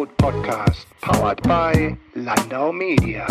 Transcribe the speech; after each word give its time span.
Food 0.00 0.16
Podcast, 0.16 0.86
powered 1.02 1.42
by 1.42 1.94
Landau 2.14 2.72
Media. 2.72 3.26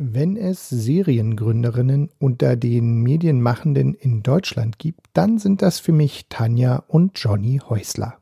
Wenn 0.00 0.36
es 0.36 0.68
Seriengründerinnen 0.68 2.10
unter 2.18 2.56
den 2.56 3.04
Medienmachenden 3.04 3.94
in 3.94 4.24
Deutschland 4.24 4.80
gibt, 4.80 5.06
dann 5.12 5.38
sind 5.38 5.62
das 5.62 5.78
für 5.78 5.92
mich 5.92 6.26
Tanja 6.28 6.82
und 6.88 7.16
Johnny 7.20 7.60
Häusler. 7.68 8.18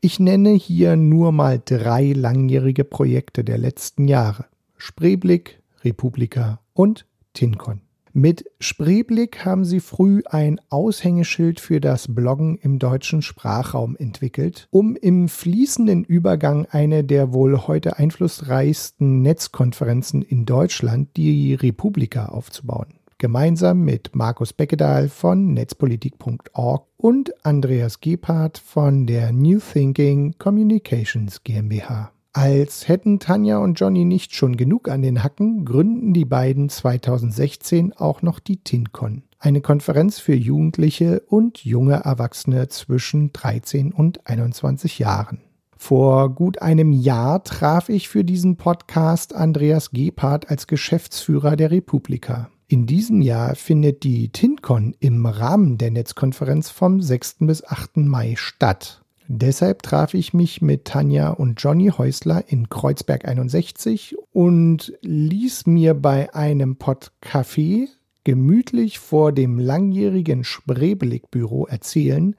Ich 0.00 0.20
nenne 0.20 0.50
hier 0.50 0.94
nur 0.94 1.32
mal 1.32 1.60
drei 1.64 2.12
langjährige 2.12 2.84
Projekte 2.84 3.42
der 3.42 3.58
letzten 3.58 4.06
Jahre. 4.06 4.44
Spreeblick, 4.76 5.60
Republika 5.82 6.60
und 6.74 7.06
Tincon. 7.32 7.80
Mit 8.16 8.44
Spreeblick 8.60 9.44
haben 9.44 9.64
sie 9.64 9.80
früh 9.80 10.22
ein 10.26 10.60
Aushängeschild 10.70 11.58
für 11.58 11.80
das 11.80 12.06
Bloggen 12.14 12.56
im 12.58 12.78
deutschen 12.78 13.22
Sprachraum 13.22 13.96
entwickelt, 13.96 14.68
um 14.70 14.94
im 14.94 15.28
fließenden 15.28 16.04
Übergang 16.04 16.64
eine 16.70 17.02
der 17.02 17.32
wohl 17.32 17.66
heute 17.66 17.98
einflussreichsten 17.98 19.20
Netzkonferenzen 19.20 20.22
in 20.22 20.46
Deutschland, 20.46 21.16
die 21.16 21.54
Republika, 21.54 22.26
aufzubauen. 22.26 23.00
Gemeinsam 23.18 23.80
mit 23.80 24.14
Markus 24.14 24.52
Beckedahl 24.52 25.08
von 25.08 25.52
netzpolitik.org 25.52 26.86
und 26.96 27.44
Andreas 27.44 28.00
Gebhardt 28.00 28.58
von 28.58 29.08
der 29.08 29.32
New 29.32 29.58
Thinking 29.58 30.36
Communications 30.38 31.42
GmbH. 31.42 32.13
Als 32.36 32.88
hätten 32.88 33.20
Tanja 33.20 33.58
und 33.58 33.78
Johnny 33.78 34.04
nicht 34.04 34.34
schon 34.34 34.56
genug 34.56 34.88
an 34.88 35.02
den 35.02 35.22
Hacken, 35.22 35.64
gründen 35.64 36.12
die 36.12 36.24
beiden 36.24 36.68
2016 36.68 37.92
auch 37.92 38.22
noch 38.22 38.40
die 38.40 38.56
TINCON, 38.56 39.22
eine 39.38 39.60
Konferenz 39.60 40.18
für 40.18 40.34
Jugendliche 40.34 41.20
und 41.28 41.64
junge 41.64 41.94
Erwachsene 41.94 42.66
zwischen 42.66 43.32
13 43.32 43.92
und 43.92 44.26
21 44.26 44.98
Jahren. 44.98 45.42
Vor 45.76 46.34
gut 46.34 46.60
einem 46.60 46.92
Jahr 46.92 47.44
traf 47.44 47.88
ich 47.88 48.08
für 48.08 48.24
diesen 48.24 48.56
Podcast 48.56 49.32
Andreas 49.32 49.92
Gebhardt 49.92 50.50
als 50.50 50.66
Geschäftsführer 50.66 51.54
der 51.54 51.70
Republika. 51.70 52.50
In 52.66 52.86
diesem 52.86 53.22
Jahr 53.22 53.54
findet 53.54 54.02
die 54.02 54.30
TINCON 54.30 54.96
im 54.98 55.24
Rahmen 55.24 55.78
der 55.78 55.92
Netzkonferenz 55.92 56.68
vom 56.68 57.00
6. 57.00 57.36
bis 57.42 57.64
8. 57.64 57.98
Mai 57.98 58.34
statt. 58.36 59.03
Deshalb 59.26 59.82
traf 59.82 60.12
ich 60.12 60.34
mich 60.34 60.60
mit 60.60 60.84
Tanja 60.84 61.30
und 61.30 61.62
Johnny 61.62 61.88
Häusler 61.88 62.44
in 62.46 62.68
Kreuzberg 62.68 63.26
61 63.26 64.16
und 64.32 64.92
ließ 65.00 65.66
mir 65.66 65.94
bei 65.94 66.34
einem 66.34 66.76
Pott 66.76 67.10
Kaffee 67.22 67.88
gemütlich 68.24 68.98
vor 68.98 69.32
dem 69.32 69.58
langjährigen 69.58 70.44
Spreeblick-Büro 70.44 71.66
erzählen, 71.66 72.34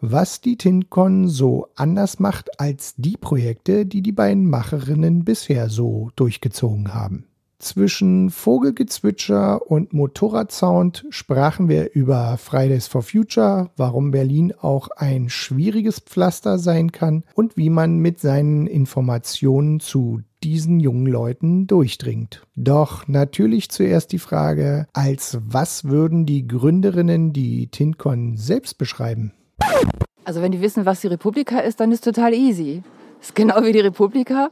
was 0.00 0.40
die 0.40 0.56
Tincon 0.56 1.28
so 1.28 1.68
anders 1.76 2.18
macht 2.18 2.60
als 2.60 2.94
die 2.96 3.16
Projekte, 3.16 3.86
die 3.86 4.02
die 4.02 4.12
beiden 4.12 4.50
Macherinnen 4.50 5.24
bisher 5.24 5.70
so 5.70 6.10
durchgezogen 6.16 6.92
haben. 6.92 7.27
Zwischen 7.60 8.30
Vogelgezwitscher 8.30 9.68
und 9.68 9.92
Motorradsound 9.92 11.04
sprachen 11.10 11.68
wir 11.68 11.92
über 11.92 12.36
Fridays 12.36 12.86
for 12.86 13.02
Future, 13.02 13.70
warum 13.76 14.12
Berlin 14.12 14.54
auch 14.60 14.90
ein 14.96 15.28
schwieriges 15.28 15.98
Pflaster 15.98 16.58
sein 16.58 16.92
kann 16.92 17.24
und 17.34 17.56
wie 17.56 17.68
man 17.68 17.98
mit 17.98 18.20
seinen 18.20 18.68
Informationen 18.68 19.80
zu 19.80 20.20
diesen 20.44 20.78
jungen 20.78 21.06
Leuten 21.06 21.66
durchdringt. 21.66 22.42
Doch 22.54 23.08
natürlich 23.08 23.70
zuerst 23.70 24.12
die 24.12 24.20
Frage, 24.20 24.86
als 24.92 25.38
was 25.44 25.82
würden 25.82 26.26
die 26.26 26.46
Gründerinnen 26.46 27.32
die 27.32 27.66
Tincon 27.72 28.36
selbst 28.36 28.78
beschreiben? 28.78 29.32
Also 30.24 30.42
wenn 30.42 30.52
die 30.52 30.60
wissen, 30.60 30.86
was 30.86 31.00
die 31.00 31.08
Republika 31.08 31.58
ist, 31.58 31.80
dann 31.80 31.90
ist 31.90 32.04
total 32.04 32.34
easy. 32.34 32.84
Ist 33.20 33.34
genau 33.34 33.64
wie 33.64 33.72
die 33.72 33.80
Republika 33.80 34.48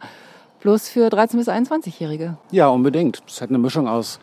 bloß 0.60 0.88
für 0.88 1.08
13- 1.08 1.36
bis 1.36 1.48
21-Jährige. 1.48 2.36
Ja, 2.50 2.68
unbedingt. 2.68 3.22
Es 3.26 3.40
hat 3.40 3.50
eine 3.50 3.58
Mischung 3.58 3.88
aus 3.88 4.18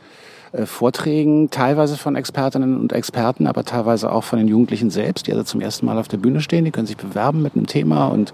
äh, 0.54 0.68
Vorträgen, 0.68 1.50
teilweise 1.50 1.98
von 1.98 2.16
Expertinnen 2.16 2.80
und 2.80 2.94
Experten, 2.94 3.48
aber 3.48 3.64
teilweise 3.64 4.12
auch 4.12 4.24
von 4.24 4.38
den 4.38 4.48
Jugendlichen 4.48 4.92
selbst, 4.92 5.26
die 5.26 5.32
also 5.32 5.44
zum 5.44 5.62
ersten 5.62 5.88
Mal 5.88 5.98
auf 5.98 6.08
der 6.08 6.18
Bühne 6.18 6.42
stehen. 6.42 6.64
Die 6.64 6.72
können 6.72 6.86
sich 6.86 6.98
bewerben 6.98 7.42
mit 7.42 7.56
einem 7.56 7.66
Thema 7.66 8.08
und 8.08 8.34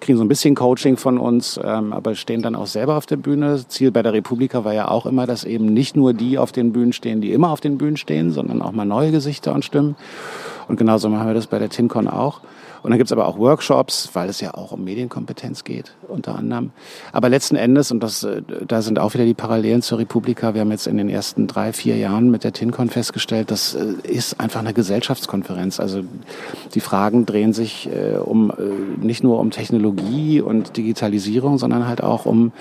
kriegen 0.00 0.18
so 0.18 0.24
ein 0.24 0.28
bisschen 0.28 0.56
Coaching 0.56 0.96
von 0.96 1.18
uns, 1.18 1.60
ähm, 1.62 1.92
aber 1.92 2.16
stehen 2.16 2.42
dann 2.42 2.56
auch 2.56 2.66
selber 2.66 2.96
auf 2.96 3.06
der 3.06 3.16
Bühne. 3.16 3.64
Ziel 3.68 3.92
bei 3.92 4.02
der 4.02 4.12
Republika 4.12 4.64
war 4.64 4.74
ja 4.74 4.88
auch 4.88 5.06
immer, 5.06 5.26
dass 5.26 5.44
eben 5.44 5.66
nicht 5.66 5.96
nur 5.96 6.14
die 6.14 6.36
auf 6.36 6.50
den 6.50 6.72
Bühnen 6.72 6.92
stehen, 6.92 7.20
die 7.20 7.32
immer 7.32 7.50
auf 7.50 7.60
den 7.60 7.78
Bühnen 7.78 7.96
stehen, 7.96 8.32
sondern 8.32 8.60
auch 8.60 8.72
mal 8.72 8.84
neue 8.84 9.12
Gesichter 9.12 9.54
und 9.54 9.64
Stimmen. 9.64 9.94
Und 10.66 10.76
genauso 10.76 11.08
machen 11.08 11.28
wir 11.28 11.34
das 11.34 11.46
bei 11.46 11.60
der 11.60 11.68
TinCon 11.68 12.08
auch. 12.08 12.40
Und 12.82 12.90
dann 12.90 12.98
gibt's 12.98 13.12
aber 13.12 13.26
auch 13.26 13.38
Workshops, 13.38 14.10
weil 14.14 14.28
es 14.28 14.40
ja 14.40 14.54
auch 14.54 14.72
um 14.72 14.82
Medienkompetenz 14.82 15.64
geht, 15.64 15.94
unter 16.08 16.34
anderem. 16.34 16.72
Aber 17.12 17.28
letzten 17.28 17.56
Endes, 17.56 17.92
und 17.92 18.02
das, 18.02 18.24
äh, 18.24 18.42
da 18.66 18.82
sind 18.82 18.98
auch 18.98 19.14
wieder 19.14 19.24
die 19.24 19.34
Parallelen 19.34 19.82
zur 19.82 19.98
Republika, 19.98 20.54
wir 20.54 20.62
haben 20.62 20.70
jetzt 20.70 20.86
in 20.86 20.96
den 20.96 21.08
ersten 21.08 21.46
drei, 21.46 21.72
vier 21.72 21.96
Jahren 21.96 22.30
mit 22.30 22.44
der 22.44 22.52
TINCON 22.52 22.90
festgestellt, 22.90 23.50
das 23.50 23.74
äh, 23.74 23.94
ist 24.02 24.40
einfach 24.40 24.60
eine 24.60 24.74
Gesellschaftskonferenz. 24.74 25.78
Also 25.78 26.02
die 26.74 26.80
Fragen 26.80 27.24
drehen 27.24 27.52
sich 27.52 27.88
äh, 27.88 28.16
um 28.16 28.50
äh, 28.50 28.54
nicht 29.04 29.22
nur 29.22 29.38
um 29.38 29.50
Technologie 29.50 30.40
und 30.40 30.76
Digitalisierung, 30.76 31.58
sondern 31.58 31.86
halt 31.86 32.02
auch 32.02 32.26
um 32.26 32.52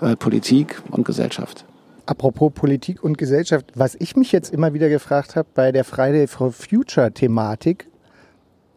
äh, 0.00 0.16
Politik 0.16 0.82
und 0.90 1.04
Gesellschaft. 1.04 1.64
Apropos 2.04 2.52
Politik 2.52 3.02
und 3.02 3.16
Gesellschaft, 3.16 3.66
was 3.74 3.94
ich 3.94 4.16
mich 4.16 4.32
jetzt 4.32 4.52
immer 4.52 4.74
wieder 4.74 4.88
gefragt 4.88 5.36
habe 5.36 5.48
bei 5.54 5.70
der 5.70 5.84
Friday 5.84 6.26
for 6.26 6.50
Future 6.50 7.12
Thematik, 7.12 7.86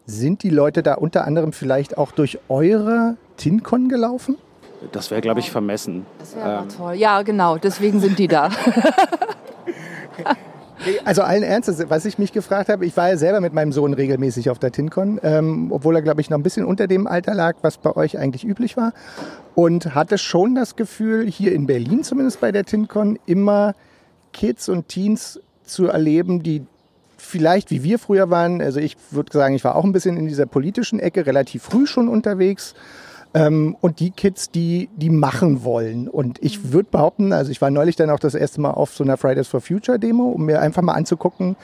sind 0.06 0.42
die 0.42 0.50
Leute 0.50 0.82
da 0.82 0.94
unter 0.94 1.24
anderem 1.24 1.52
vielleicht 1.52 1.98
auch 1.98 2.12
durch 2.12 2.38
eure 2.48 3.16
TinCon 3.36 3.88
gelaufen? 3.88 4.36
Das 4.92 5.10
wäre, 5.10 5.20
glaube 5.20 5.40
ich, 5.40 5.50
vermessen. 5.50 6.06
Das 6.18 6.36
wäre 6.36 6.62
ähm. 6.62 6.68
toll. 6.68 6.94
Ja, 6.94 7.22
genau, 7.22 7.58
deswegen 7.58 8.00
sind 8.00 8.18
die 8.18 8.28
da. 8.28 8.50
Also 11.04 11.22
allen 11.22 11.42
Ernstes, 11.42 11.82
was 11.88 12.04
ich 12.04 12.18
mich 12.18 12.32
gefragt 12.32 12.68
habe, 12.68 12.84
ich 12.86 12.96
war 12.96 13.08
ja 13.08 13.16
selber 13.16 13.40
mit 13.40 13.52
meinem 13.52 13.72
Sohn 13.72 13.94
regelmäßig 13.94 14.50
auf 14.50 14.58
der 14.58 14.72
TinCon, 14.72 15.18
ähm, 15.22 15.72
obwohl 15.72 15.96
er, 15.96 16.02
glaube 16.02 16.20
ich, 16.20 16.30
noch 16.30 16.38
ein 16.38 16.42
bisschen 16.42 16.64
unter 16.64 16.86
dem 16.86 17.06
Alter 17.06 17.34
lag, 17.34 17.56
was 17.62 17.78
bei 17.78 17.94
euch 17.96 18.18
eigentlich 18.18 18.44
üblich 18.44 18.76
war. 18.76 18.92
Und 19.54 19.94
hatte 19.94 20.18
schon 20.18 20.54
das 20.54 20.76
Gefühl, 20.76 21.28
hier 21.30 21.52
in 21.52 21.66
Berlin 21.66 22.04
zumindest 22.04 22.40
bei 22.40 22.52
der 22.52 22.64
TinCon, 22.64 23.18
immer 23.26 23.74
Kids 24.32 24.68
und 24.68 24.88
Teens 24.88 25.40
zu 25.64 25.86
erleben, 25.86 26.42
die 26.42 26.66
vielleicht 27.26 27.70
wie 27.70 27.82
wir 27.82 27.98
früher 27.98 28.30
waren, 28.30 28.60
also 28.60 28.80
ich 28.80 28.96
würde 29.10 29.32
sagen, 29.32 29.54
ich 29.54 29.64
war 29.64 29.76
auch 29.76 29.84
ein 29.84 29.92
bisschen 29.92 30.16
in 30.16 30.26
dieser 30.26 30.46
politischen 30.46 30.98
Ecke 31.00 31.26
relativ 31.26 31.62
früh 31.62 31.86
schon 31.86 32.08
unterwegs. 32.08 32.74
Ähm, 33.34 33.76
und 33.80 34.00
die 34.00 34.12
Kids, 34.12 34.50
die, 34.50 34.88
die 34.96 35.10
machen 35.10 35.64
wollen. 35.64 36.08
Und 36.08 36.42
ich 36.42 36.62
mhm. 36.62 36.72
würde 36.72 36.88
behaupten, 36.90 37.32
also 37.32 37.50
ich 37.50 37.60
war 37.60 37.70
neulich 37.70 37.96
dann 37.96 38.08
auch 38.08 38.20
das 38.20 38.34
erste 38.34 38.60
Mal 38.60 38.70
auf 38.70 38.94
so 38.94 39.04
einer 39.04 39.16
Fridays 39.16 39.48
for 39.48 39.60
Future 39.60 39.98
Demo, 39.98 40.30
um 40.30 40.46
mir 40.46 40.60
einfach 40.60 40.80
mal 40.80 40.94
anzugucken, 40.94 41.56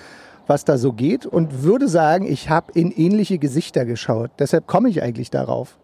was 0.47 0.65
da 0.65 0.77
so 0.77 0.93
geht. 0.93 1.25
Und 1.25 1.63
würde 1.63 1.89
sagen, 1.89 2.31
ich 2.31 2.51
habe 2.51 2.73
in 2.75 2.91
ähnliche 2.91 3.39
Gesichter 3.39 3.87
geschaut. 3.87 4.31
Deshalb 4.39 4.67
komme 4.67 4.91
ich 4.91 5.03
eigentlich 5.03 5.31
darauf. 5.31 5.79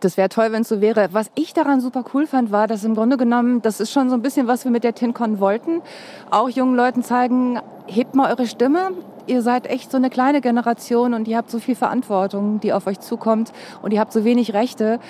Das 0.00 0.16
wäre 0.16 0.28
toll, 0.28 0.52
wenn 0.52 0.62
es 0.62 0.68
so 0.68 0.80
wäre. 0.80 1.08
Was 1.12 1.30
ich 1.34 1.54
daran 1.54 1.80
super 1.80 2.04
cool 2.12 2.26
fand, 2.26 2.52
war, 2.52 2.66
dass 2.66 2.84
im 2.84 2.94
Grunde 2.94 3.16
genommen, 3.16 3.62
das 3.62 3.80
ist 3.80 3.92
schon 3.92 4.08
so 4.08 4.14
ein 4.14 4.22
bisschen, 4.22 4.46
was 4.46 4.64
wir 4.64 4.70
mit 4.70 4.84
der 4.84 4.94
TinCon 4.94 5.40
wollten, 5.40 5.82
auch 6.30 6.48
jungen 6.48 6.76
Leuten 6.76 7.02
zeigen, 7.02 7.60
hebt 7.86 8.14
mal 8.14 8.30
eure 8.30 8.46
Stimme. 8.46 8.92
Ihr 9.26 9.42
seid 9.42 9.66
echt 9.66 9.90
so 9.90 9.96
eine 9.96 10.10
kleine 10.10 10.40
Generation 10.40 11.14
und 11.14 11.26
ihr 11.26 11.36
habt 11.36 11.50
so 11.50 11.58
viel 11.58 11.74
Verantwortung, 11.74 12.60
die 12.60 12.72
auf 12.72 12.86
euch 12.86 13.00
zukommt 13.00 13.52
und 13.82 13.92
ihr 13.92 14.00
habt 14.00 14.12
so 14.12 14.24
wenig 14.24 14.52
Rechte. 14.52 15.00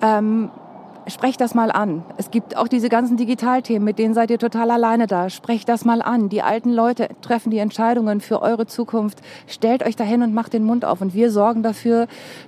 Ähm, 0.00 0.50
sprecht 1.10 1.40
das 1.40 1.54
mal 1.54 1.70
an. 1.70 2.02
Es 2.16 2.30
gibt 2.30 2.56
auch 2.56 2.68
diese 2.68 2.88
ganzen 2.88 3.16
Digitalthemen, 3.16 3.84
mit 3.84 3.98
denen 3.98 4.14
seid 4.14 4.30
ihr 4.30 4.38
total 4.38 4.70
alleine 4.70 5.06
da. 5.06 5.30
Sprecht 5.30 5.68
das 5.68 5.84
mal 5.84 6.02
an. 6.02 6.28
Die 6.28 6.42
alten 6.42 6.72
Leute 6.72 7.08
treffen 7.22 7.50
die 7.50 7.58
Entscheidungen 7.58 8.20
für 8.20 8.42
eure 8.42 8.66
Zukunft. 8.66 9.18
Stellt 9.46 9.84
euch 9.84 9.96
dahin 9.96 10.22
und 10.22 10.34
macht 10.34 10.52
den 10.52 10.64
Mund 10.64 10.84
auf. 10.84 11.00
Und 11.00 11.14
wir 11.14 11.30
sorgen 11.30 11.62
dafür, 11.62 12.06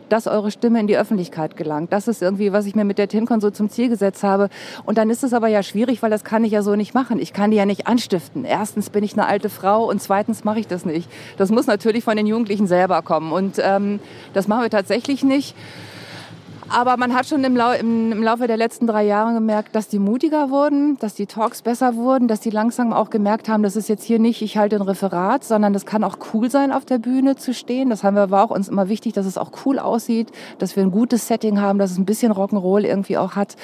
dass 0.09 0.27
eure 0.27 0.51
Stimme 0.51 0.81
in 0.81 0.87
die 0.87 0.97
Öffentlichkeit 0.97 1.57
gelangt. 1.57 1.93
Das 1.93 2.09
ist 2.09 2.23
irgendwie, 2.23 2.53
was 2.53 2.67
ich 2.67 2.75
mir 2.75 2.85
mit 2.85 2.99
der 2.99 3.09
TINCON 3.09 3.41
so 3.41 3.51
zum 3.51 3.71
Ziel 3.71 3.89
gesetzt 3.89 4.23
habe. 4.23 4.49
Und 4.85 4.99
dann 4.99 5.11
ist 5.11 5.25
es 5.25 5.33
aber 5.33 5.49
ja 5.49 5.63
schwierig, 5.63 6.03
weil 6.03 6.11
das 6.11 6.25
kann 6.25 6.45
ich 6.45 6.53
ja 6.53 6.63
so 6.63 6.77
nicht 6.77 6.95
machen. 6.95 7.19
Ich 7.19 7.33
kann 7.33 7.51
die 7.51 7.57
ja 7.57 7.67
nicht 7.67 7.87
anstiften. 7.87 8.45
Erstens 8.45 8.91
bin 8.91 9.05
ich 9.05 9.15
eine 9.15 9.27
alte 9.27 9.49
Frau 9.49 9.89
und 9.89 10.03
zweitens 10.03 10.45
mache 10.45 10.61
ich 10.61 10.67
das 10.67 10.85
nicht. 10.85 11.09
Das 11.37 11.51
muss 11.51 11.67
natürlich 11.67 12.05
von 12.05 12.17
den 12.17 12.27
Jugendlichen 12.27 12.67
selber 12.67 13.03
kommen. 13.03 13.33
Und 13.33 13.61
ähm, 13.63 14.01
das 14.35 14.49
machen 14.49 14.63
wir 14.63 14.71
tatsächlich 14.71 15.25
nicht. 15.25 15.55
Aber 16.73 16.97
man 16.97 17.15
hat 17.15 17.27
schon 17.27 17.43
im, 17.43 17.57
Lau 17.57 17.73
im, 17.73 18.13
im, 18.13 18.23
Laufe 18.23 18.47
der 18.47 18.57
letzten 18.57 18.87
drei 18.87 19.05
Jahre 19.05 19.35
gemerkt, 19.35 19.75
dass 19.75 19.89
die 19.89 19.99
mutiger 19.99 20.51
wurden, 20.51 20.97
dass 20.99 21.15
die 21.15 21.27
Talks 21.27 21.63
besser 21.63 21.97
wurden, 21.97 22.29
dass 22.29 22.39
die 22.39 22.51
langsam 22.51 22.93
auch 22.93 23.11
gemerkt 23.11 23.49
haben, 23.49 23.65
das 23.65 23.75
ist 23.75 23.89
jetzt 23.89 24.05
hier 24.05 24.21
nicht, 24.21 24.41
ich 24.41 24.57
halte 24.57 24.77
ein 24.77 24.83
Referat, 24.83 25.43
sondern 25.43 25.73
das 25.73 25.85
kann 25.85 26.05
auch 26.05 26.19
cool 26.33 26.49
sein, 26.49 26.71
auf 26.71 26.85
der 26.85 26.99
Bühne 26.99 27.35
zu 27.35 27.53
stehen. 27.55 27.91
Das 27.91 28.05
haben 28.05 28.15
wir 28.15 28.23
aber 28.23 28.45
auch 28.45 28.51
uns 28.51 28.69
immer 28.69 28.89
wichtig, 28.89 29.15
dass 29.15 29.27
es 29.27 29.37
auch 29.37 29.51
cool 29.67 29.81
aussieht, 29.81 30.31
dass 30.59 30.77
wir 30.77 30.85
ein 30.85 30.93
gutes 30.93 31.27
Setting 31.27 31.61
haben, 31.61 31.81
dass 31.81 31.91
es 31.91 31.99
ein 31.99 32.05
bisschen 32.05 32.33
Rock'n'Roll 32.33 32.85
irgendwie 32.85 33.19
auch 33.19 33.35
hat. 33.35 33.57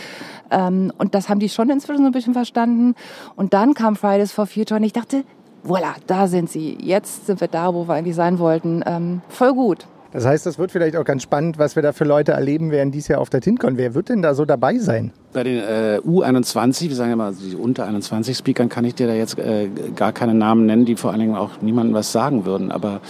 Ähm, 0.50 0.92
und 0.98 1.14
das 1.14 1.28
haben 1.28 1.38
die 1.38 1.48
schon 1.48 1.70
inzwischen 1.70 2.02
so 2.02 2.06
ein 2.06 2.12
bisschen 2.12 2.34
verstanden. 2.34 2.96
Und 3.36 3.54
dann 3.54 3.74
kam 3.74 3.94
Fridays 3.94 4.32
for 4.32 4.46
Future 4.46 4.80
und 4.80 4.84
ich 4.84 4.92
dachte, 4.92 5.22
voilà, 5.64 5.94
da 6.08 6.26
sind 6.26 6.50
sie. 6.50 6.76
Jetzt 6.80 7.26
sind 7.26 7.40
wir 7.40 7.48
da, 7.48 7.72
wo 7.72 7.86
wir 7.86 7.94
eigentlich 7.94 8.16
sein 8.16 8.40
wollten. 8.40 8.82
Ähm, 8.84 9.20
voll 9.28 9.52
gut. 9.54 9.86
Das 10.16 10.24
heißt, 10.24 10.46
das 10.46 10.58
wird 10.58 10.72
vielleicht 10.72 10.96
auch 10.96 11.04
ganz 11.04 11.22
spannend, 11.22 11.58
was 11.58 11.76
wir 11.76 11.82
da 11.82 11.92
für 11.92 12.04
Leute 12.04 12.32
erleben 12.32 12.70
werden 12.70 12.90
dies 12.90 13.06
Jahr 13.06 13.20
auf 13.20 13.28
der 13.28 13.42
TinCon. 13.42 13.76
Wer 13.76 13.94
wird 13.94 14.08
denn 14.08 14.22
da 14.22 14.32
so 14.32 14.46
dabei 14.46 14.78
sein? 14.78 15.12
Bei 15.34 15.44
den 15.44 15.58
äh, 15.58 16.00
U21, 16.06 16.88
wir 16.88 16.96
sagen 16.96 17.10
ja 17.10 17.16
mal, 17.16 17.34
die 17.34 17.54
unter 17.54 17.84
21 17.84 18.34
Speakern 18.34 18.70
kann 18.70 18.86
ich 18.86 18.94
dir 18.94 19.08
da 19.08 19.12
jetzt 19.12 19.38
äh, 19.38 19.68
gar 19.94 20.12
keine 20.12 20.32
Namen 20.32 20.64
nennen, 20.64 20.86
die 20.86 20.96
vor 20.96 21.10
allen 21.10 21.20
Dingen 21.20 21.34
auch 21.34 21.60
niemandem 21.60 21.94
was 21.94 22.12
sagen 22.12 22.46
würden. 22.46 22.72
Aber 22.72 23.02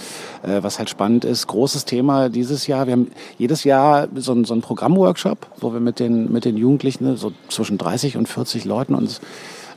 äh, 0.43 0.61
was 0.61 0.79
halt 0.79 0.89
spannend 0.89 1.23
ist, 1.23 1.47
großes 1.47 1.85
Thema 1.85 2.27
dieses 2.27 2.67
Jahr. 2.67 2.87
Wir 2.87 2.91
haben 2.91 3.07
jedes 3.37 3.63
Jahr 3.63 4.09
so, 4.15 4.33
ein, 4.33 4.43
so 4.43 4.53
einen 4.53 4.61
Programmworkshop, 4.61 5.47
wo 5.61 5.71
wir 5.71 5.79
mit 5.79 6.01
den, 6.01 6.29
mit 6.29 6.43
den 6.43 6.57
Jugendlichen, 6.57 7.15
so 7.15 7.31
zwischen 7.47 7.77
30 7.77 8.17
und 8.17 8.27
40 8.27 8.65
Leuten 8.65 8.93
uns 8.93 9.21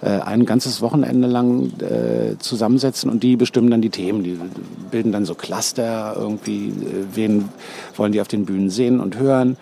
ein 0.06 0.46
ganzes 0.46 0.80
Wochenende 0.80 1.28
lang 1.28 1.72
äh, 1.80 2.38
zusammensetzen 2.38 3.10
und 3.10 3.22
die 3.22 3.36
bestimmen 3.36 3.70
dann 3.70 3.82
die 3.82 3.90
Themen. 3.90 4.22
Die 4.22 4.38
bilden 4.90 5.12
dann 5.12 5.26
so 5.26 5.34
Cluster 5.34 6.14
irgendwie, 6.18 6.68
äh, 6.68 7.04
wen 7.14 7.48
wollen 7.96 8.12
die 8.12 8.20
auf 8.20 8.28
den 8.28 8.46
Bühnen 8.46 8.70
sehen 8.70 9.00
und 9.00 9.18
hören. 9.18 9.56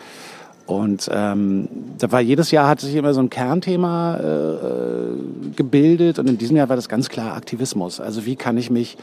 Und 0.66 1.08
ähm, 1.10 1.68
da 1.96 2.12
war 2.12 2.20
jedes 2.20 2.50
Jahr 2.50 2.68
hat 2.68 2.80
sich 2.80 2.94
immer 2.94 3.14
so 3.14 3.20
ein 3.20 3.30
Kernthema 3.30 4.18
äh, 4.18 5.56
gebildet 5.56 6.18
und 6.18 6.28
in 6.28 6.36
diesem 6.36 6.58
Jahr 6.58 6.68
war 6.68 6.76
das 6.76 6.90
ganz 6.90 7.08
klar 7.08 7.34
Aktivismus. 7.34 8.00
Also 8.00 8.26
wie 8.26 8.36
kann 8.36 8.58
ich 8.58 8.70
mich 8.70 8.98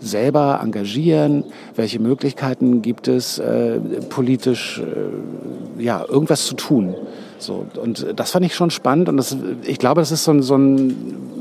selber 0.00 0.60
engagieren? 0.62 1.44
Welche 1.74 1.98
Möglichkeiten 1.98 2.82
gibt 2.82 3.08
es, 3.08 3.38
äh, 3.38 3.78
politisch 4.08 4.80
äh, 4.80 5.82
ja 5.82 6.04
irgendwas 6.08 6.46
zu 6.46 6.54
tun? 6.54 6.94
So, 7.38 7.66
und 7.80 8.06
das 8.16 8.32
fand 8.32 8.44
ich 8.44 8.54
schon 8.54 8.70
spannend 8.70 9.08
und 9.08 9.16
das, 9.16 9.36
ich 9.64 9.78
glaube, 9.78 10.00
das 10.00 10.10
ist 10.10 10.24
so 10.24 10.32
ein, 10.32 10.42
so 10.42 10.56
ein 10.56 11.37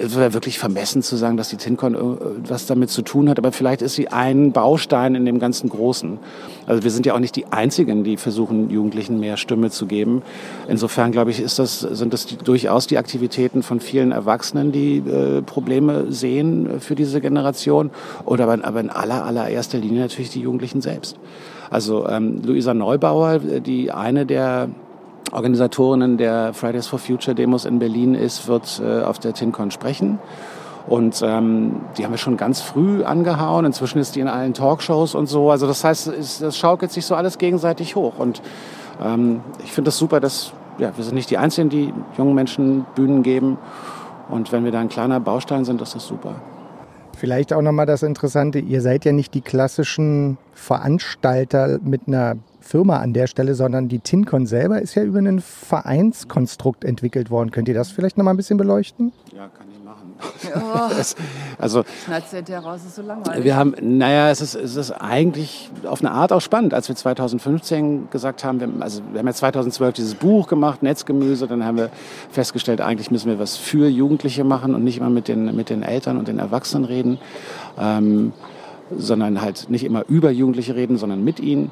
es 0.00 0.16
wäre 0.16 0.34
wirklich 0.34 0.58
vermessen 0.58 1.02
zu 1.02 1.16
sagen, 1.16 1.36
dass 1.36 1.48
die 1.48 1.56
TinCon 1.56 1.96
was 2.46 2.66
damit 2.66 2.90
zu 2.90 3.02
tun 3.02 3.28
hat, 3.28 3.38
aber 3.38 3.52
vielleicht 3.52 3.82
ist 3.82 3.94
sie 3.94 4.08
ein 4.08 4.52
Baustein 4.52 5.14
in 5.14 5.24
dem 5.24 5.38
ganzen 5.38 5.68
Großen. 5.68 6.18
Also 6.66 6.84
wir 6.84 6.90
sind 6.90 7.06
ja 7.06 7.14
auch 7.14 7.18
nicht 7.18 7.36
die 7.36 7.46
Einzigen, 7.46 8.04
die 8.04 8.16
versuchen, 8.16 8.70
Jugendlichen 8.70 9.20
mehr 9.20 9.36
Stimme 9.36 9.70
zu 9.70 9.86
geben. 9.86 10.22
Insofern, 10.68 11.12
glaube 11.12 11.30
ich, 11.30 11.40
ist 11.40 11.58
das, 11.58 11.80
sind 11.80 12.12
das 12.12 12.26
die, 12.26 12.36
durchaus 12.36 12.86
die 12.86 12.98
Aktivitäten 12.98 13.62
von 13.62 13.80
vielen 13.80 14.12
Erwachsenen, 14.12 14.72
die 14.72 14.98
äh, 14.98 15.42
Probleme 15.42 16.12
sehen 16.12 16.80
für 16.80 16.94
diese 16.94 17.20
Generation, 17.20 17.90
oder 18.24 18.44
aber, 18.44 18.64
aber 18.64 18.80
in 18.80 18.90
aller, 18.90 19.24
allererster 19.24 19.78
Linie 19.78 20.02
natürlich 20.02 20.30
die 20.30 20.40
Jugendlichen 20.40 20.80
selbst. 20.80 21.16
Also 21.70 22.06
ähm, 22.08 22.42
Luisa 22.44 22.74
Neubauer, 22.74 23.38
die 23.38 23.90
eine 23.90 24.26
der 24.26 24.68
Organisatorinnen 25.32 26.18
der 26.18 26.52
Fridays 26.52 26.86
for 26.86 26.98
Future 26.98 27.34
Demos 27.34 27.64
in 27.64 27.78
Berlin 27.78 28.14
ist, 28.14 28.46
wird 28.46 28.80
äh, 28.84 29.02
auf 29.02 29.18
der 29.18 29.32
TinCon 29.32 29.70
sprechen. 29.70 30.18
Und 30.86 31.22
ähm, 31.24 31.80
die 31.96 32.04
haben 32.04 32.12
wir 32.12 32.18
schon 32.18 32.36
ganz 32.36 32.60
früh 32.60 33.04
angehauen. 33.04 33.64
Inzwischen 33.64 33.98
ist 33.98 34.14
die 34.14 34.20
in 34.20 34.28
allen 34.28 34.52
Talkshows 34.52 35.14
und 35.14 35.26
so. 35.26 35.50
Also 35.50 35.66
das 35.66 35.84
heißt, 35.84 36.08
es, 36.08 36.38
das 36.38 36.56
schaukelt 36.56 36.90
sich 36.90 37.06
so 37.06 37.14
alles 37.14 37.38
gegenseitig 37.38 37.96
hoch. 37.96 38.18
Und 38.18 38.42
ähm, 39.02 39.40
ich 39.64 39.72
finde 39.72 39.88
das 39.88 39.98
super, 39.98 40.20
dass 40.20 40.52
ja, 40.78 40.92
wir 40.96 41.04
sind 41.04 41.14
nicht 41.14 41.30
die 41.30 41.38
Einzigen, 41.38 41.68
die 41.68 41.92
jungen 42.18 42.34
Menschen 42.34 42.84
Bühnen 42.94 43.22
geben. 43.22 43.58
Und 44.28 44.52
wenn 44.52 44.64
wir 44.64 44.72
da 44.72 44.80
ein 44.80 44.88
kleiner 44.88 45.20
Baustein 45.20 45.64
sind, 45.64 45.80
ist 45.80 45.94
das 45.94 46.06
super. 46.06 46.34
Vielleicht 47.16 47.52
auch 47.52 47.62
nochmal 47.62 47.86
das 47.86 48.02
Interessante, 48.02 48.58
ihr 48.58 48.80
seid 48.80 49.04
ja 49.04 49.12
nicht 49.12 49.34
die 49.34 49.42
klassischen 49.42 50.38
Veranstalter 50.54 51.78
mit 51.82 52.02
einer 52.06 52.36
Firma 52.62 52.98
an 52.98 53.12
der 53.12 53.26
Stelle, 53.26 53.54
sondern 53.54 53.88
die 53.88 53.98
TinCon 53.98 54.46
selber 54.46 54.80
ist 54.80 54.94
ja 54.94 55.02
über 55.02 55.18
ein 55.18 55.40
Vereinskonstrukt 55.40 56.84
entwickelt 56.84 57.30
worden. 57.30 57.50
Könnt 57.50 57.68
ihr 57.68 57.74
das 57.74 57.90
vielleicht 57.90 58.16
noch 58.16 58.24
mal 58.24 58.30
ein 58.30 58.36
bisschen 58.36 58.56
beleuchten? 58.56 59.12
Ja, 59.34 59.48
kann 59.48 59.66
ich 59.70 59.82
machen. 59.84 60.12
Oh. 60.54 60.88
das, 60.96 61.16
also, 61.58 61.84
heraus, 62.06 62.84
ist 62.84 62.96
so 62.96 63.02
langweilig. 63.02 63.44
Wir 63.44 63.56
haben, 63.56 63.74
naja, 63.80 64.30
es 64.30 64.40
ist, 64.40 64.54
es 64.54 64.76
ist 64.76 64.90
eigentlich 64.92 65.70
auf 65.84 66.00
eine 66.00 66.10
Art 66.10 66.32
auch 66.32 66.40
spannend. 66.40 66.74
Als 66.74 66.88
wir 66.88 66.96
2015 66.96 68.08
gesagt 68.10 68.44
haben, 68.44 68.60
wir, 68.60 68.68
also 68.80 69.02
wir 69.12 69.18
haben 69.18 69.26
ja 69.26 69.34
2012 69.34 69.94
dieses 69.94 70.14
Buch 70.14 70.48
gemacht, 70.48 70.82
Netzgemüse, 70.82 71.46
dann 71.46 71.64
haben 71.64 71.76
wir 71.76 71.90
festgestellt, 72.30 72.80
eigentlich 72.80 73.10
müssen 73.10 73.28
wir 73.28 73.38
was 73.38 73.56
für 73.56 73.88
Jugendliche 73.88 74.44
machen 74.44 74.74
und 74.74 74.84
nicht 74.84 74.98
immer 74.98 75.10
mit 75.10 75.28
den, 75.28 75.54
mit 75.56 75.70
den 75.70 75.82
Eltern 75.82 76.18
und 76.18 76.28
den 76.28 76.38
Erwachsenen 76.38 76.84
reden, 76.84 77.18
ähm, 77.78 78.32
sondern 78.96 79.40
halt 79.40 79.70
nicht 79.70 79.84
immer 79.84 80.04
über 80.08 80.30
Jugendliche 80.30 80.74
reden, 80.74 80.98
sondern 80.98 81.24
mit 81.24 81.40
ihnen. 81.40 81.70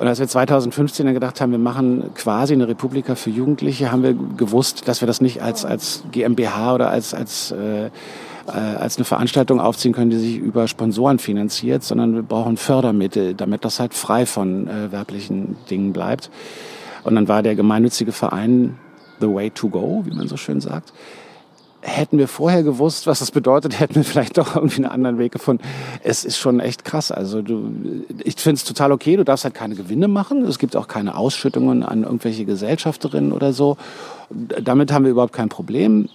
Und 0.00 0.08
als 0.08 0.18
wir 0.18 0.26
2015 0.26 1.04
dann 1.04 1.14
gedacht 1.14 1.42
haben, 1.42 1.52
wir 1.52 1.58
machen 1.58 2.14
quasi 2.14 2.54
eine 2.54 2.66
Republika 2.66 3.16
für 3.16 3.28
Jugendliche, 3.28 3.92
haben 3.92 4.02
wir 4.02 4.14
gewusst, 4.14 4.88
dass 4.88 5.02
wir 5.02 5.06
das 5.06 5.20
nicht 5.20 5.42
als, 5.42 5.66
als 5.66 6.04
GmbH 6.10 6.74
oder 6.74 6.88
als, 6.88 7.12
als, 7.12 7.50
äh, 7.50 7.88
äh, 7.88 7.90
als 8.46 8.96
eine 8.96 9.04
Veranstaltung 9.04 9.60
aufziehen 9.60 9.92
können, 9.92 10.08
die 10.08 10.16
sich 10.16 10.38
über 10.38 10.68
Sponsoren 10.68 11.18
finanziert, 11.18 11.82
sondern 11.82 12.14
wir 12.14 12.22
brauchen 12.22 12.56
Fördermittel, 12.56 13.34
damit 13.34 13.66
das 13.66 13.78
halt 13.78 13.92
frei 13.92 14.24
von 14.24 14.68
äh, 14.68 14.90
werblichen 14.90 15.56
Dingen 15.68 15.92
bleibt. 15.92 16.30
Und 17.04 17.14
dann 17.14 17.28
war 17.28 17.42
der 17.42 17.54
gemeinnützige 17.54 18.12
Verein 18.12 18.78
The 19.20 19.28
Way 19.28 19.50
to 19.50 19.68
Go, 19.68 20.04
wie 20.06 20.16
man 20.16 20.28
so 20.28 20.38
schön 20.38 20.62
sagt, 20.62 20.94
hätten 21.82 22.18
wir 22.18 22.28
vorher 22.28 22.62
gewusst, 22.62 23.06
was 23.06 23.20
das 23.20 23.30
bedeutet, 23.30 23.80
hätten 23.80 23.96
wir 23.96 24.04
vielleicht 24.04 24.38
doch 24.38 24.56
irgendwie 24.56 24.76
einen 24.76 24.92
anderen 24.92 25.18
Weg 25.18 25.32
gefunden. 25.32 25.62
Es 26.02 26.24
ist 26.24 26.38
schon 26.38 26.60
echt 26.60 26.84
krass. 26.84 27.10
Also 27.10 27.42
du, 27.42 27.70
ich 28.22 28.36
finde 28.36 28.56
es 28.56 28.64
total 28.64 28.92
okay. 28.92 29.16
Du 29.16 29.24
darfst 29.24 29.44
halt 29.44 29.54
keine 29.54 29.74
Gewinne 29.74 30.08
machen. 30.08 30.44
Es 30.44 30.58
gibt 30.58 30.76
auch 30.76 30.88
keine 30.88 31.16
Ausschüttungen 31.16 31.82
an 31.82 32.04
irgendwelche 32.04 32.44
Gesellschafterinnen 32.44 33.32
oder 33.32 33.52
so. 33.52 33.76
Damit 34.30 34.92
haben 34.92 35.04
wir 35.04 35.10
überhaupt 35.10 35.32
kein 35.32 35.48
Problem, 35.48 36.08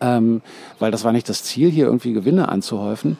ähm, 0.00 0.42
weil 0.78 0.90
das 0.90 1.04
war 1.04 1.12
nicht 1.12 1.28
das 1.28 1.44
Ziel, 1.44 1.70
hier 1.70 1.86
irgendwie 1.86 2.12
Gewinne 2.12 2.48
anzuhäufen. 2.48 3.16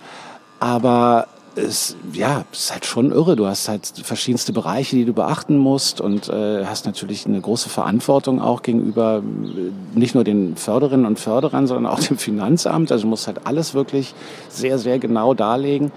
Aber 0.61 1.29
ist, 1.59 1.97
ja, 2.13 2.45
ist 2.53 2.73
halt 2.73 2.87
schon 2.87 3.13
irre. 3.13 3.37
Du 3.37 3.47
hast 3.47 3.69
halt 3.69 3.93
verschiedenste 4.03 4.53
Bereiche, 4.53 4.97
die 4.97 5.05
du 5.05 5.13
beachten 5.13 5.57
musst 5.57 6.01
und 6.01 6.29
äh, 6.29 6.65
hast 6.65 6.87
natürlich 6.87 7.27
eine 7.27 7.41
große 7.41 7.69
Verantwortung 7.69 8.41
auch 8.41 8.63
gegenüber 8.63 9.23
äh, 9.23 9.99
nicht 9.99 10.15
nur 10.15 10.25
den 10.25 10.57
Förderinnen 10.57 11.07
und 11.07 11.19
Förderern, 11.19 11.67
sondern 11.67 11.93
auch 11.93 12.01
dem 12.01 12.19
Finanzamt. 12.19 12.93
Also 12.93 13.03
du 13.03 13.09
musst 13.09 13.27
halt 13.27 13.47
alles 13.47 13.75
wirklich 13.75 14.15
sehr, 14.49 14.79
sehr 14.79 14.99
genau 14.99 15.35
darlegen, 15.35 15.93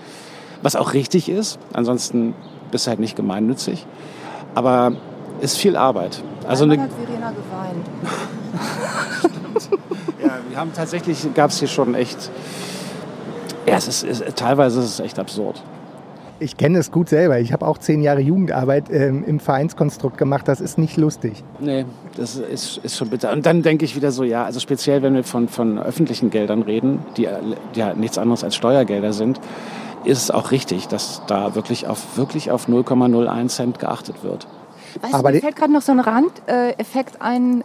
was 0.61 0.75
auch 0.75 0.93
richtig 0.93 1.29
ist. 1.29 1.59
Ansonsten 1.73 2.33
bist 2.71 2.87
du 2.87 2.89
halt 2.89 2.99
nicht 2.99 3.15
gemeinnützig. 3.15 3.85
Aber 4.55 4.93
ist 5.41 5.57
viel 5.57 5.75
Arbeit. 5.75 6.21
Also 6.47 6.63
Einmal 6.63 6.81
hat 6.81 6.89
Verena 6.91 7.31
geweint. 7.31 7.85
ja, 10.23 10.39
wir 10.49 10.57
haben 10.57 10.71
tatsächlich, 10.73 11.33
gab 11.33 11.51
es 11.51 11.59
hier 11.59 11.67
schon 11.67 11.95
echt 11.95 12.29
ja, 13.67 13.75
es 13.75 13.87
ist, 13.87 14.03
es, 14.03 14.35
teilweise 14.35 14.79
ist 14.79 14.85
es 14.85 14.99
echt 14.99 15.19
absurd. 15.19 15.61
Ich 16.39 16.57
kenne 16.57 16.79
es 16.79 16.91
gut 16.91 17.07
selber. 17.07 17.39
Ich 17.39 17.53
habe 17.53 17.67
auch 17.67 17.77
zehn 17.77 18.01
Jahre 18.01 18.19
Jugendarbeit 18.19 18.85
ähm, 18.89 19.23
im 19.23 19.39
Vereinskonstrukt 19.39 20.17
gemacht. 20.17 20.47
Das 20.47 20.59
ist 20.59 20.79
nicht 20.79 20.97
lustig. 20.97 21.43
Nee, 21.59 21.85
das 22.17 22.35
ist, 22.35 22.77
ist 22.77 22.97
schon 22.97 23.09
bitter. 23.09 23.31
Und 23.31 23.45
dann 23.45 23.61
denke 23.61 23.85
ich 23.85 23.95
wieder 23.95 24.11
so, 24.11 24.23
ja, 24.23 24.43
also 24.43 24.59
speziell, 24.59 25.03
wenn 25.03 25.13
wir 25.13 25.23
von, 25.23 25.47
von 25.47 25.77
öffentlichen 25.77 26.31
Geldern 26.31 26.63
reden, 26.63 27.05
die 27.15 27.27
ja 27.75 27.93
nichts 27.93 28.17
anderes 28.17 28.43
als 28.43 28.55
Steuergelder 28.55 29.13
sind, 29.13 29.39
ist 30.03 30.17
es 30.17 30.31
auch 30.31 30.49
richtig, 30.49 30.87
dass 30.87 31.21
da 31.27 31.53
wirklich 31.53 31.87
auf, 31.87 32.17
wirklich 32.17 32.49
auf 32.49 32.67
0,01 32.67 33.47
Cent 33.49 33.77
geachtet 33.77 34.23
wird. 34.23 34.47
Weißt 34.99 35.13
Aber 35.13 35.29
du, 35.29 35.35
mir 35.35 35.41
fällt 35.41 35.55
gerade 35.55 35.71
noch 35.71 35.81
so 35.81 35.91
ein 35.91 35.99
Randeffekt 35.99 37.21
ein. 37.21 37.63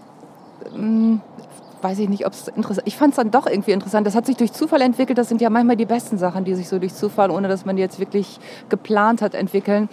Weiß 1.87 2.01
ich 2.01 2.09
nicht, 2.09 2.27
ob 2.27 2.33
es 2.33 2.49
interessant 2.49 2.89
Ich 2.89 2.97
fand 2.97 3.13
es 3.13 3.17
dann 3.17 3.31
doch 3.31 3.47
irgendwie 3.47 3.71
interessant. 3.71 4.09
Das 4.09 4.17
hat 4.17 4.27
sich 4.27 4.37
durch 4.37 4.53
Zufall 4.53 4.81
entwickelt. 4.81 5.19
Das 5.19 5.29
sind 5.29 5.41
ja 5.41 5.51
manchmal 5.51 5.77
die 5.77 5.85
besten 5.85 6.19
Sachen, 6.19 6.45
die 6.45 6.57
sich 6.57 6.69
so 6.69 6.81
durch 6.81 6.93
Zufall, 6.93 7.31
ohne 7.31 7.47
dass 7.47 7.65
man 7.65 7.77
die 7.77 7.83
jetzt 7.83 8.01
wirklich 8.01 8.41
geplant 8.69 9.23
hat, 9.23 9.37
entwickeln. 9.37 9.89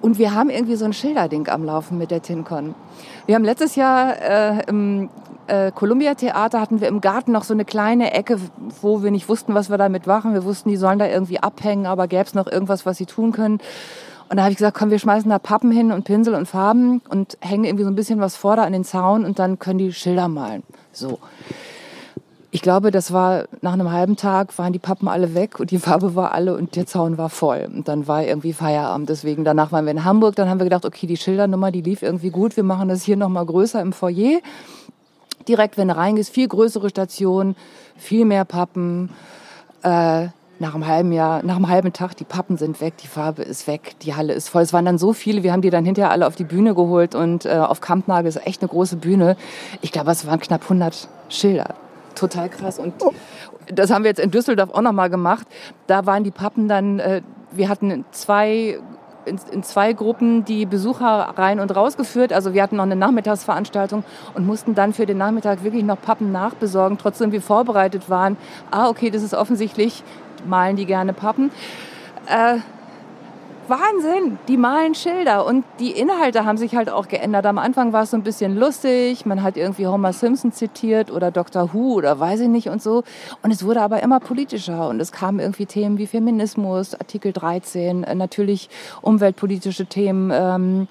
Und 0.00 0.20
wir 0.20 0.34
haben 0.34 0.50
irgendwie 0.50 0.76
so 0.76 0.84
ein 0.84 0.92
Schilderding 0.92 1.48
am 1.48 1.64
Laufen 1.64 1.98
mit 1.98 2.12
der 2.12 2.22
TinCon. 2.22 2.76
Wir 3.26 3.34
haben 3.34 3.42
letztes 3.42 3.74
Jahr 3.74 4.14
äh, 4.22 4.62
im 4.68 5.10
äh, 5.48 5.72
Columbia 5.72 6.14
Theater 6.14 6.60
hatten 6.60 6.80
wir 6.80 6.86
im 6.86 7.00
Garten 7.00 7.32
noch 7.32 7.42
so 7.42 7.54
eine 7.54 7.64
kleine 7.64 8.12
Ecke, 8.14 8.38
wo 8.80 9.02
wir 9.02 9.10
nicht 9.10 9.28
wussten, 9.28 9.52
was 9.52 9.68
wir 9.68 9.78
damit 9.78 10.06
machen. 10.06 10.32
Wir 10.32 10.44
wussten, 10.44 10.68
die 10.68 10.76
sollen 10.76 11.00
da 11.00 11.08
irgendwie 11.08 11.40
abhängen, 11.40 11.86
aber 11.86 12.06
gäbe 12.06 12.22
es 12.22 12.34
noch 12.34 12.46
irgendwas, 12.46 12.86
was 12.86 12.98
sie 12.98 13.06
tun 13.06 13.32
können. 13.32 13.58
Und 14.28 14.38
da 14.38 14.42
habe 14.42 14.50
ich 14.50 14.58
gesagt, 14.58 14.76
komm, 14.76 14.90
wir 14.90 14.98
schmeißen 14.98 15.30
da 15.30 15.38
Pappen 15.38 15.70
hin 15.70 15.92
und 15.92 16.04
Pinsel 16.04 16.34
und 16.34 16.46
Farben 16.46 17.00
und 17.08 17.38
hängen 17.40 17.64
irgendwie 17.64 17.84
so 17.84 17.90
ein 17.90 17.94
bisschen 17.94 18.20
was 18.20 18.34
vor 18.34 18.56
da 18.56 18.64
an 18.64 18.72
den 18.72 18.84
Zaun 18.84 19.24
und 19.24 19.38
dann 19.38 19.58
können 19.58 19.78
die 19.78 19.92
Schilder 19.92 20.28
malen. 20.28 20.62
So. 20.92 21.18
Ich 22.50 22.62
glaube, 22.62 22.90
das 22.90 23.12
war 23.12 23.44
nach 23.60 23.74
einem 23.74 23.92
halben 23.92 24.16
Tag 24.16 24.56
waren 24.58 24.72
die 24.72 24.78
Pappen 24.78 25.08
alle 25.08 25.34
weg 25.34 25.60
und 25.60 25.70
die 25.70 25.78
Farbe 25.78 26.14
war 26.14 26.32
alle 26.32 26.56
und 26.56 26.74
der 26.74 26.86
Zaun 26.86 27.18
war 27.18 27.28
voll. 27.28 27.68
Und 27.72 27.86
dann 27.86 28.08
war 28.08 28.24
irgendwie 28.24 28.52
Feierabend. 28.52 29.10
Deswegen 29.10 29.44
danach 29.44 29.72
waren 29.72 29.84
wir 29.84 29.90
in 29.90 30.04
Hamburg. 30.04 30.36
Dann 30.36 30.48
haben 30.48 30.58
wir 30.58 30.64
gedacht, 30.64 30.86
okay, 30.86 31.06
die 31.06 31.18
Schildernummer, 31.18 31.70
die 31.70 31.82
lief 31.82 32.02
irgendwie 32.02 32.30
gut. 32.30 32.56
Wir 32.56 32.64
machen 32.64 32.88
das 32.88 33.02
hier 33.02 33.16
nochmal 33.16 33.44
größer 33.44 33.80
im 33.82 33.92
Foyer. 33.92 34.40
Direkt, 35.46 35.76
wenn 35.76 35.88
du 35.88 35.96
reingehst, 35.96 36.30
viel 36.30 36.48
größere 36.48 36.88
Station, 36.88 37.56
viel 37.96 38.24
mehr 38.24 38.44
Pappen. 38.44 39.10
Äh, 39.82 40.28
nach 40.58 40.74
einem 40.74 40.86
halben 40.86 41.12
Jahr, 41.12 41.42
nach 41.42 41.56
einem 41.56 41.68
halben 41.68 41.92
Tag, 41.92 42.16
die 42.16 42.24
Pappen 42.24 42.56
sind 42.56 42.80
weg, 42.80 42.96
die 42.98 43.06
Farbe 43.06 43.42
ist 43.42 43.66
weg, 43.66 43.96
die 44.02 44.14
Halle 44.14 44.32
ist 44.32 44.48
voll. 44.48 44.62
Es 44.62 44.72
waren 44.72 44.84
dann 44.84 44.98
so 44.98 45.12
viele, 45.12 45.42
wir 45.42 45.52
haben 45.52 45.62
die 45.62 45.70
dann 45.70 45.84
hinterher 45.84 46.10
alle 46.10 46.26
auf 46.26 46.36
die 46.36 46.44
Bühne 46.44 46.74
geholt 46.74 47.14
und 47.14 47.44
äh, 47.44 47.58
auf 47.58 47.80
Kampnagel 47.80 48.28
ist 48.28 48.46
echt 48.46 48.62
eine 48.62 48.68
große 48.68 48.96
Bühne. 48.96 49.36
Ich 49.82 49.92
glaube, 49.92 50.10
es 50.10 50.26
waren 50.26 50.40
knapp 50.40 50.62
100 50.62 51.08
Schilder. 51.28 51.74
Total 52.14 52.48
krass. 52.48 52.78
Und 52.78 52.94
das 53.66 53.90
haben 53.90 54.04
wir 54.04 54.10
jetzt 54.10 54.20
in 54.20 54.30
Düsseldorf 54.30 54.70
auch 54.72 54.80
nochmal 54.80 55.10
gemacht. 55.10 55.46
Da 55.86 56.06
waren 56.06 56.24
die 56.24 56.30
Pappen 56.30 56.68
dann, 56.68 56.98
äh, 56.98 57.22
wir 57.52 57.68
hatten 57.68 58.04
zwei 58.10 58.78
in, 59.26 59.38
in, 59.50 59.62
zwei 59.62 59.92
Gruppen 59.92 60.44
die 60.44 60.66
Besucher 60.66 61.34
rein 61.36 61.60
und 61.60 61.74
rausgeführt. 61.74 62.32
Also 62.32 62.54
wir 62.54 62.62
hatten 62.62 62.76
noch 62.76 62.84
eine 62.84 62.96
Nachmittagsveranstaltung 62.96 64.04
und 64.34 64.46
mussten 64.46 64.74
dann 64.74 64.92
für 64.92 65.04
den 65.04 65.18
Nachmittag 65.18 65.64
wirklich 65.64 65.84
noch 65.84 66.00
Pappen 66.00 66.32
nachbesorgen, 66.32 66.96
trotzdem 66.96 67.32
wir 67.32 67.42
vorbereitet 67.42 68.08
waren. 68.08 68.36
Ah, 68.70 68.88
okay, 68.88 69.10
das 69.10 69.22
ist 69.22 69.34
offensichtlich, 69.34 70.04
malen 70.44 70.76
die 70.76 70.86
gerne 70.86 71.12
Pappen. 71.12 71.50
Äh, 72.26 72.58
Wahnsinn, 73.68 74.38
die 74.46 74.56
malen 74.56 74.94
Schilder 74.94 75.44
und 75.44 75.64
die 75.80 75.90
Inhalte 75.90 76.44
haben 76.44 76.56
sich 76.56 76.76
halt 76.76 76.88
auch 76.88 77.08
geändert. 77.08 77.46
Am 77.46 77.58
Anfang 77.58 77.92
war 77.92 78.04
es 78.04 78.12
so 78.12 78.16
ein 78.16 78.22
bisschen 78.22 78.56
lustig, 78.56 79.26
man 79.26 79.42
hat 79.42 79.56
irgendwie 79.56 79.86
Homer 79.88 80.12
Simpson 80.12 80.52
zitiert 80.52 81.10
oder 81.10 81.32
Dr. 81.32 81.72
Who 81.72 81.94
oder 81.94 82.20
weiß 82.20 82.40
ich 82.40 82.48
nicht 82.48 82.68
und 82.68 82.80
so. 82.80 83.02
Und 83.42 83.50
es 83.50 83.64
wurde 83.64 83.82
aber 83.82 84.02
immer 84.02 84.20
politischer 84.20 84.88
und 84.88 85.00
es 85.00 85.10
kamen 85.10 85.40
irgendwie 85.40 85.66
Themen 85.66 85.98
wie 85.98 86.06
Feminismus, 86.06 86.94
Artikel 86.94 87.32
13, 87.32 88.04
äh, 88.04 88.14
natürlich 88.14 88.68
umweltpolitische 89.02 89.86
Themen. 89.86 90.30
Ähm, 90.32 90.88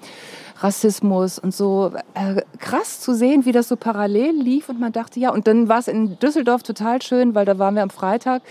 Rassismus 0.60 1.38
und 1.38 1.54
so. 1.54 1.92
Äh, 2.14 2.42
krass 2.58 3.00
zu 3.00 3.14
sehen, 3.14 3.44
wie 3.44 3.52
das 3.52 3.68
so 3.68 3.76
parallel 3.76 4.34
lief 4.34 4.68
und 4.68 4.80
man 4.80 4.92
dachte, 4.92 5.20
ja, 5.20 5.30
und 5.30 5.46
dann 5.46 5.68
war 5.68 5.78
es 5.78 5.88
in 5.88 6.18
Düsseldorf 6.18 6.62
total 6.62 7.02
schön, 7.02 7.34
weil 7.34 7.44
da 7.44 7.58
waren 7.58 7.74
wir 7.74 7.82
am 7.82 7.90
Freitag 7.90 8.42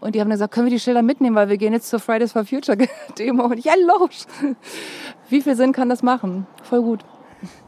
und 0.00 0.14
die 0.14 0.20
haben 0.20 0.30
gesagt, 0.30 0.52
können 0.52 0.66
wir 0.66 0.72
die 0.72 0.80
Schilder 0.80 1.02
mitnehmen, 1.02 1.36
weil 1.36 1.48
wir 1.48 1.56
gehen 1.56 1.72
jetzt 1.72 1.88
zur 1.88 2.00
Fridays 2.00 2.32
for 2.32 2.44
Future 2.44 2.76
Demo 3.18 3.44
und 3.44 3.64
ja, 3.64 3.74
los! 3.86 4.26
Wie 5.28 5.40
viel 5.40 5.56
Sinn 5.56 5.72
kann 5.72 5.88
das 5.88 6.02
machen? 6.02 6.46
Voll 6.62 6.82
gut. 6.82 7.04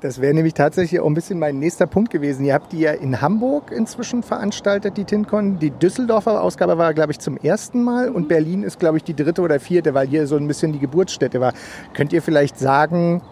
Das 0.00 0.20
wäre 0.20 0.34
nämlich 0.34 0.54
tatsächlich 0.54 1.00
auch 1.00 1.06
ein 1.06 1.14
bisschen 1.14 1.38
mein 1.38 1.58
nächster 1.58 1.86
Punkt 1.86 2.10
gewesen. 2.10 2.44
Ihr 2.44 2.54
habt 2.54 2.72
die 2.72 2.80
ja 2.80 2.92
in 2.92 3.20
Hamburg 3.20 3.72
inzwischen 3.72 4.22
veranstaltet, 4.22 4.96
die 4.96 5.04
TinCon. 5.04 5.58
Die 5.58 5.70
Düsseldorfer 5.70 6.40
Ausgabe 6.42 6.78
war, 6.78 6.94
glaube 6.94 7.12
ich, 7.12 7.18
zum 7.18 7.36
ersten 7.36 7.82
Mal 7.82 8.10
und 8.10 8.28
Berlin 8.28 8.62
ist, 8.62 8.78
glaube 8.78 8.98
ich, 8.98 9.04
die 9.04 9.14
dritte 9.14 9.42
oder 9.42 9.58
vierte, 9.58 9.94
weil 9.94 10.06
hier 10.06 10.26
so 10.26 10.36
ein 10.36 10.46
bisschen 10.46 10.72
die 10.72 10.78
Geburtsstätte 10.78 11.40
war. 11.40 11.54
Könnt 11.92 12.12
ihr 12.12 12.22
vielleicht 12.22 12.58
sagen, 12.58 13.22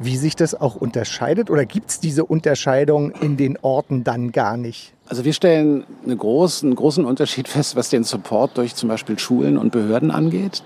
wie 0.00 0.16
sich 0.16 0.34
das 0.34 0.58
auch 0.58 0.74
unterscheidet 0.74 1.50
oder 1.50 1.66
gibt 1.66 1.90
es 1.90 2.00
diese 2.00 2.24
Unterscheidung 2.24 3.12
in 3.12 3.36
den 3.36 3.58
Orten 3.60 4.02
dann 4.02 4.32
gar 4.32 4.56
nicht? 4.56 4.94
Also 5.06 5.24
wir 5.24 5.34
stellen 5.34 5.84
einen 6.04 6.16
großen, 6.16 6.74
großen 6.74 7.04
Unterschied 7.04 7.48
fest, 7.48 7.76
was 7.76 7.90
den 7.90 8.02
Support 8.02 8.56
durch 8.56 8.74
zum 8.74 8.88
Beispiel 8.88 9.18
Schulen 9.18 9.58
und 9.58 9.72
Behörden 9.72 10.10
angeht. 10.10 10.62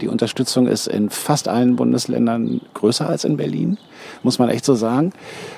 Die 0.00 0.08
Unterstützung 0.08 0.68
ist 0.68 0.86
in 0.86 1.10
fast 1.10 1.48
allen 1.48 1.76
Bundesländern 1.76 2.60
größer 2.74 3.08
als 3.08 3.24
in 3.24 3.36
Berlin, 3.36 3.78
muss 4.22 4.38
man 4.38 4.48
echt 4.48 4.64
so 4.64 4.74
sagen. 4.74 5.12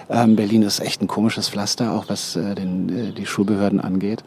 Ähm, 0.09 0.35
Berlin 0.35 0.63
ist 0.63 0.81
echt 0.81 1.03
ein 1.03 1.09
komisches 1.09 1.51
Pflaster, 1.51 1.93
auch 1.93 2.07
was 2.09 2.37
äh, 2.37 2.55
den, 2.55 2.89
äh, 2.89 3.13
die 3.13 3.27
Schulbehörden 3.27 3.81
angeht. 3.81 4.25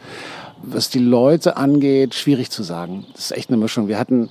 Was 0.62 0.88
die 0.88 1.00
Leute 1.00 1.56
angeht, 1.56 2.14
schwierig 2.14 2.50
zu 2.50 2.62
sagen. 2.62 3.04
Das 3.12 3.26
ist 3.26 3.36
echt 3.36 3.50
eine 3.50 3.58
Mischung. 3.58 3.88
Wir 3.88 3.98
hatten 3.98 4.30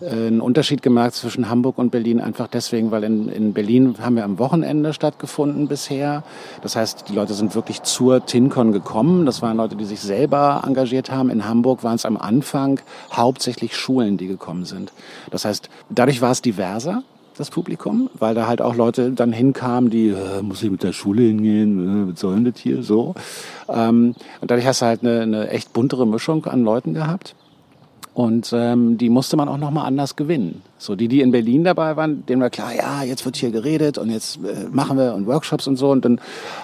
einen 0.00 0.40
Unterschied 0.40 0.82
gemerkt 0.82 1.14
zwischen 1.14 1.48
Hamburg 1.48 1.78
und 1.78 1.90
Berlin, 1.90 2.20
einfach 2.20 2.46
deswegen, 2.46 2.90
weil 2.90 3.04
in, 3.04 3.28
in 3.28 3.52
Berlin 3.52 3.96
haben 4.00 4.16
wir 4.16 4.24
am 4.24 4.38
Wochenende 4.38 4.92
stattgefunden 4.92 5.68
bisher. 5.68 6.22
Das 6.62 6.76
heißt, 6.76 7.08
die 7.08 7.14
Leute 7.14 7.34
sind 7.34 7.54
wirklich 7.54 7.82
zur 7.82 8.24
TinCon 8.24 8.72
gekommen. 8.72 9.26
Das 9.26 9.42
waren 9.42 9.56
Leute, 9.56 9.76
die 9.76 9.84
sich 9.84 10.00
selber 10.00 10.62
engagiert 10.66 11.10
haben. 11.10 11.30
In 11.30 11.48
Hamburg 11.48 11.82
waren 11.82 11.96
es 11.96 12.04
am 12.04 12.16
Anfang 12.16 12.80
hauptsächlich 13.12 13.76
Schulen, 13.76 14.16
die 14.16 14.28
gekommen 14.28 14.64
sind. 14.64 14.92
Das 15.30 15.44
heißt, 15.44 15.68
dadurch 15.90 16.20
war 16.20 16.30
es 16.30 16.42
diverser 16.42 17.02
das 17.36 17.50
Publikum, 17.50 18.10
weil 18.18 18.34
da 18.34 18.48
halt 18.48 18.60
auch 18.60 18.74
Leute 18.74 19.12
dann 19.12 19.32
hinkamen, 19.32 19.90
die, 19.90 20.14
muss 20.42 20.62
ich 20.62 20.70
mit 20.70 20.82
der 20.82 20.92
Schule 20.92 21.22
hingehen, 21.22 22.10
was 22.10 22.20
soll 22.20 22.34
denn 22.34 22.44
das 22.52 22.60
hier, 22.60 22.82
so. 22.82 23.14
Ähm, 23.68 24.14
und 24.40 24.50
dadurch 24.50 24.66
hast 24.66 24.82
du 24.82 24.86
halt 24.86 25.02
eine, 25.02 25.20
eine 25.20 25.48
echt 25.48 25.72
buntere 25.72 26.04
Mischung 26.06 26.44
an 26.46 26.64
Leuten 26.64 26.94
gehabt. 26.94 27.36
Und 28.18 28.52
ähm, 28.52 28.98
die 28.98 29.10
musste 29.10 29.36
man 29.36 29.48
auch 29.48 29.58
nochmal 29.58 29.86
anders 29.86 30.16
gewinnen. 30.16 30.62
So 30.76 30.96
die, 30.96 31.06
die 31.06 31.20
in 31.20 31.30
Berlin 31.30 31.62
dabei 31.62 31.94
waren, 31.94 32.26
denen 32.26 32.42
war 32.42 32.50
klar, 32.50 32.74
ja, 32.74 33.04
jetzt 33.04 33.24
wird 33.24 33.36
hier 33.36 33.52
geredet 33.52 33.96
und 33.96 34.10
jetzt 34.10 34.38
äh, 34.38 34.66
machen 34.72 34.98
wir 34.98 35.14
und 35.14 35.28
Workshops 35.28 35.68
und 35.68 35.76
so. 35.76 35.90
Und 35.90 36.04
in 36.04 36.20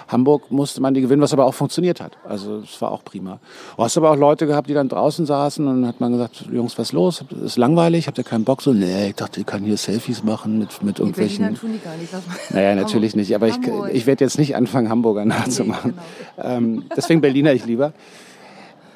Hamburg 0.09 0.51
musste 0.51 0.81
man 0.81 0.93
die 0.93 0.99
gewinnen, 0.99 1.21
was 1.21 1.31
aber 1.31 1.45
auch 1.45 1.53
funktioniert 1.53 2.01
hat. 2.01 2.17
Also 2.27 2.57
es 2.57 2.81
war 2.81 2.91
auch 2.91 3.05
prima. 3.05 3.39
Du 3.77 3.83
hast 3.83 3.95
aber 3.95 4.11
auch 4.11 4.17
Leute 4.17 4.47
gehabt, 4.47 4.69
die 4.69 4.73
dann 4.73 4.89
draußen 4.89 5.25
saßen 5.25 5.65
und 5.65 5.83
dann 5.83 5.87
hat 5.87 6.01
man 6.01 6.11
gesagt, 6.11 6.43
Jungs, 6.51 6.77
was 6.77 6.87
ist 6.87 6.91
los? 6.91 7.23
Ist 7.45 7.57
langweilig? 7.57 8.07
Habt 8.07 8.17
ihr 8.17 8.25
keinen 8.25 8.43
Bock? 8.43 8.61
So, 8.61 8.73
nee, 8.73 9.07
ich 9.07 9.15
dachte, 9.15 9.39
ich 9.39 9.45
kann 9.45 9.63
hier 9.63 9.77
Selfies 9.77 10.25
machen 10.25 10.59
mit, 10.59 10.83
mit 10.83 10.99
irgendwelchen... 10.99 11.53
Die 11.53 11.55
tun 11.57 11.71
die 11.71 11.79
gar 11.79 11.95
nicht. 11.95 12.11
Naja, 12.53 12.75
natürlich 12.75 13.15
nicht. 13.15 13.33
Aber 13.33 13.47
ich, 13.47 13.55
ich 13.93 14.05
werde 14.05 14.25
jetzt 14.25 14.37
nicht 14.37 14.57
anfangen, 14.57 14.89
Hamburger 14.89 15.23
nachzumachen. 15.23 15.93
Nee, 16.35 16.43
genau. 16.43 16.55
ähm, 16.57 16.83
deswegen 16.97 17.21
Berliner 17.21 17.53
ich 17.53 17.65
lieber. 17.65 17.93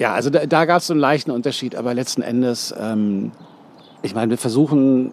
Ja, 0.00 0.14
also 0.14 0.30
da, 0.30 0.46
da 0.46 0.64
gab 0.64 0.78
es 0.78 0.86
so 0.86 0.94
einen 0.94 1.00
leichten 1.00 1.30
Unterschied, 1.30 1.76
aber 1.76 1.92
letzten 1.92 2.22
Endes, 2.22 2.74
ähm, 2.80 3.32
ich 4.00 4.14
meine, 4.14 4.30
wir 4.30 4.38
versuchen 4.38 5.12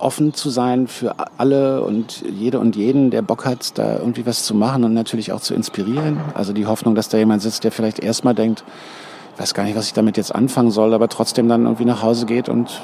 offen 0.00 0.34
zu 0.34 0.50
sein 0.50 0.88
für 0.88 1.14
alle 1.38 1.82
und 1.82 2.24
jede 2.28 2.58
und 2.58 2.74
jeden, 2.74 3.12
der 3.12 3.22
Bock 3.22 3.44
hat, 3.44 3.78
da 3.78 3.98
irgendwie 3.98 4.26
was 4.26 4.44
zu 4.44 4.56
machen 4.56 4.82
und 4.82 4.94
natürlich 4.94 5.30
auch 5.30 5.38
zu 5.40 5.54
inspirieren. 5.54 6.18
Also 6.34 6.52
die 6.52 6.66
Hoffnung, 6.66 6.96
dass 6.96 7.08
da 7.08 7.18
jemand 7.18 7.40
sitzt, 7.40 7.62
der 7.62 7.70
vielleicht 7.70 8.00
erstmal 8.00 8.34
denkt, 8.34 8.64
ich 9.34 9.40
weiß 9.40 9.54
gar 9.54 9.62
nicht, 9.62 9.76
was 9.76 9.86
ich 9.86 9.92
damit 9.92 10.16
jetzt 10.16 10.34
anfangen 10.34 10.72
soll, 10.72 10.92
aber 10.92 11.08
trotzdem 11.08 11.48
dann 11.48 11.62
irgendwie 11.62 11.84
nach 11.84 12.02
Hause 12.02 12.26
geht 12.26 12.48
und 12.48 12.80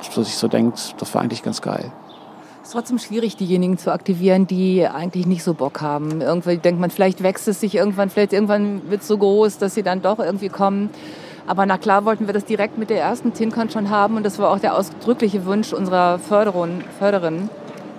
sich 0.00 0.36
so 0.36 0.48
denkt, 0.48 0.94
das 0.96 1.14
war 1.14 1.20
eigentlich 1.20 1.42
ganz 1.42 1.60
geil 1.60 1.92
ist 2.66 2.72
trotzdem 2.72 2.98
schwierig, 2.98 3.36
diejenigen 3.36 3.78
zu 3.78 3.92
aktivieren, 3.92 4.48
die 4.48 4.88
eigentlich 4.88 5.26
nicht 5.26 5.44
so 5.44 5.54
Bock 5.54 5.80
haben. 5.82 6.20
Irgendwie 6.20 6.56
denkt 6.56 6.80
man, 6.80 6.90
vielleicht 6.90 7.22
wächst 7.22 7.46
es 7.46 7.60
sich 7.60 7.76
irgendwann, 7.76 8.10
vielleicht 8.10 8.32
irgendwann 8.32 8.90
wird 8.90 9.02
es 9.02 9.08
so 9.08 9.18
groß, 9.18 9.58
dass 9.58 9.74
sie 9.74 9.84
dann 9.84 10.02
doch 10.02 10.18
irgendwie 10.18 10.48
kommen. 10.48 10.90
Aber 11.46 11.64
na 11.64 11.78
klar 11.78 12.04
wollten 12.04 12.26
wir 12.26 12.34
das 12.34 12.44
direkt 12.44 12.76
mit 12.76 12.90
der 12.90 13.00
ersten 13.00 13.32
TinCon 13.32 13.70
schon 13.70 13.88
haben 13.88 14.16
und 14.16 14.26
das 14.26 14.40
war 14.40 14.50
auch 14.50 14.58
der 14.58 14.76
ausdrückliche 14.76 15.46
Wunsch 15.46 15.72
unserer 15.72 16.18
Förderin. 16.18 16.82
Förderin. 16.98 17.50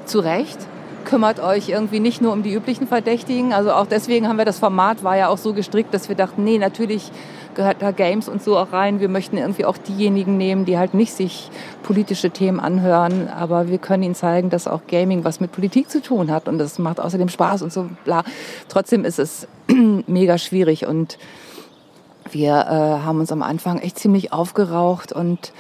Zu 0.06 0.20
Recht 0.20 0.58
kümmert 1.06 1.40
euch 1.40 1.70
irgendwie 1.70 2.02
nicht 2.02 2.22
nur 2.22 2.34
um 2.34 2.44
die 2.44 2.54
üblichen 2.54 2.88
Verdächtigen. 2.88 3.54
Also 3.54 3.72
auch 3.72 3.88
deswegen 3.88 4.28
haben 4.28 4.38
wir 4.38 4.44
das 4.44 4.60
Format 4.60 5.02
war 5.02 5.16
ja 5.16 5.30
auch 5.30 5.38
so 5.38 5.54
gestrickt, 5.54 5.94
dass 5.94 6.10
wir 6.10 6.18
dachten, 6.18 6.44
nee, 6.44 6.58
natürlich 6.58 7.10
gehört 7.58 7.82
da 7.82 7.92
Games 7.92 8.30
und 8.30 8.42
so 8.42 8.58
auch 8.58 8.72
rein. 8.72 9.02
Wir 9.02 9.10
möchten 9.10 9.36
irgendwie 9.36 9.66
auch 9.66 9.78
diejenigen 9.78 10.38
nehmen, 10.38 10.64
die 10.64 10.78
halt 10.78 10.94
nicht 10.94 11.12
sich 11.12 11.50
politische 11.84 12.30
Themen 12.30 12.62
anhören, 12.62 13.28
aber 13.28 13.68
wir 13.68 13.80
können 13.80 14.04
ihnen 14.04 14.16
zeigen, 14.16 14.50
dass 14.50 14.68
auch 14.68 14.82
Gaming 14.88 15.26
was 15.26 15.42
mit 15.42 15.52
Politik 15.52 15.90
zu 15.90 16.02
tun 16.02 16.32
hat 16.32 16.48
und 16.48 16.60
das 16.60 16.80
macht 16.80 17.02
außerdem 17.02 17.28
Spaß 17.28 17.64
und 17.64 17.74
so 17.74 17.90
bla. 18.06 18.24
Trotzdem 18.70 19.04
ist 19.04 19.20
es 19.20 19.48
mega 20.08 20.38
schwierig 20.38 20.86
und 20.86 21.18
wir 22.32 22.54
äh, 22.54 23.06
haben 23.06 23.20
uns 23.20 23.32
am 23.32 23.42
Anfang 23.42 23.80
echt 23.80 24.00
ziemlich 24.00 24.32
aufgeraucht 24.32 25.12
und 25.12 25.52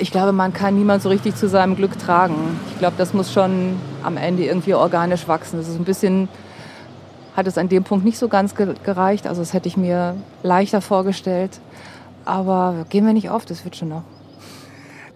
ich 0.00 0.10
glaube, 0.10 0.32
man 0.32 0.52
kann 0.52 0.76
niemand 0.76 1.02
so 1.02 1.08
richtig 1.08 1.36
zu 1.36 1.48
seinem 1.48 1.76
Glück 1.76 1.98
tragen. 1.98 2.58
Ich 2.72 2.78
glaube, 2.78 2.94
das 2.98 3.12
muss 3.12 3.32
schon 3.32 3.76
am 4.02 4.16
Ende 4.16 4.44
irgendwie 4.44 4.74
organisch 4.74 5.28
wachsen. 5.28 5.58
Das 5.58 5.68
ist 5.68 5.78
ein 5.78 5.84
bisschen 5.84 6.28
hat 7.38 7.46
es 7.46 7.56
an 7.56 7.68
dem 7.68 7.84
Punkt 7.84 8.04
nicht 8.04 8.18
so 8.18 8.26
ganz 8.26 8.56
gereicht. 8.56 9.28
Also 9.28 9.40
das 9.40 9.52
hätte 9.52 9.68
ich 9.68 9.76
mir 9.76 10.16
leichter 10.42 10.80
vorgestellt. 10.80 11.60
Aber 12.24 12.84
gehen 12.88 13.06
wir 13.06 13.12
nicht 13.12 13.30
auf, 13.30 13.44
das 13.44 13.64
wird 13.64 13.76
schon 13.76 13.90
noch. 13.90 14.02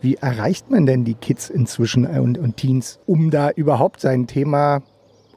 Wie 0.00 0.14
erreicht 0.14 0.70
man 0.70 0.86
denn 0.86 1.04
die 1.04 1.14
Kids 1.14 1.50
inzwischen 1.50 2.06
und, 2.06 2.38
und 2.38 2.56
Teens, 2.56 3.00
um 3.06 3.32
da 3.32 3.50
überhaupt 3.50 4.00
sein 4.00 4.28
Thema 4.28 4.82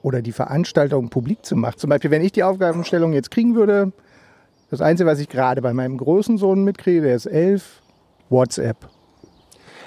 oder 0.04 0.22
die 0.22 0.32
Veranstaltung 0.32 1.10
publik 1.10 1.44
zu 1.44 1.56
machen? 1.56 1.80
Zum 1.80 1.90
Beispiel, 1.90 2.12
wenn 2.12 2.22
ich 2.22 2.34
die 2.34 2.44
Aufgabenstellung 2.44 3.14
jetzt 3.14 3.32
kriegen 3.32 3.56
würde, 3.56 3.92
das 4.70 4.82
Einzige, 4.82 5.10
was 5.10 5.18
ich 5.18 5.28
gerade 5.28 5.64
bei 5.64 5.74
meinem 5.74 5.98
großen 5.98 6.38
Sohn 6.38 6.64
mitkriege, 6.64 7.02
der 7.02 7.16
ist 7.16 7.26
elf, 7.26 7.82
WhatsApp. 8.30 8.78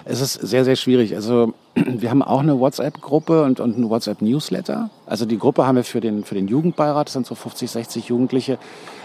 Es 0.05 0.21
ist 0.21 0.33
sehr, 0.33 0.65
sehr 0.65 0.75
schwierig. 0.75 1.15
Also 1.15 1.55
wir 1.87 2.11
haben 2.11 2.23
auch 2.23 2.41
eine 2.41 2.59
WhatsApp-Gruppe 2.59 3.43
und, 3.43 3.61
und 3.61 3.77
einen 3.77 3.91
WhatsApp-Newsletter. 3.91 4.91
Also 5.07 5.27
die 5.27 5.39
Gruppe 5.39 5.67
haben 5.67 5.77
wir 5.77 5.85
für 5.85 6.01
den, 6.01 6.25
für 6.25 6.35
den 6.35 6.49
Jugendbeirat, 6.49 7.09
das 7.09 7.13
sind 7.15 7.27
so 7.27 7.35
50, 7.35 7.71
60 7.71 8.09
Jugendliche, 8.09 8.59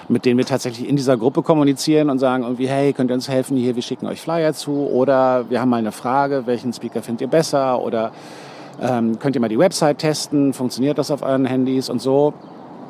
mit 0.10 0.26
denen 0.26 0.38
wir 0.38 0.46
tatsächlich 0.46 0.88
in 0.88 0.96
dieser 0.96 1.18
Gruppe 1.18 1.42
kommunizieren 1.44 2.10
und 2.10 2.20
sagen 2.20 2.44
irgendwie, 2.44 2.68
hey, 2.68 2.94
könnt 2.94 3.12
ihr 3.12 3.16
uns 3.16 3.30
helfen 3.30 3.58
hier, 3.58 3.76
wir 3.76 3.82
schicken 3.82 4.08
euch 4.08 4.22
Flyer 4.22 4.54
zu. 4.54 4.72
Oder 4.72 5.50
wir 5.50 5.62
haben 5.62 5.70
mal 5.70 5.78
eine 5.78 5.92
Frage, 5.92 6.44
welchen 6.46 6.74
Speaker 6.74 7.02
findet 7.02 7.22
ihr 7.22 7.28
besser? 7.28 7.82
Oder 7.82 8.12
ähm, 8.82 9.20
könnt 9.20 9.36
ihr 9.36 9.42
mal 9.42 9.50
die 9.50 9.60
Website 9.60 10.00
testen, 10.00 10.54
funktioniert 10.54 10.98
das 10.98 11.12
auf 11.12 11.22
euren 11.22 11.46
Handys? 11.46 11.90
Und 11.90 12.02
so. 12.02 12.34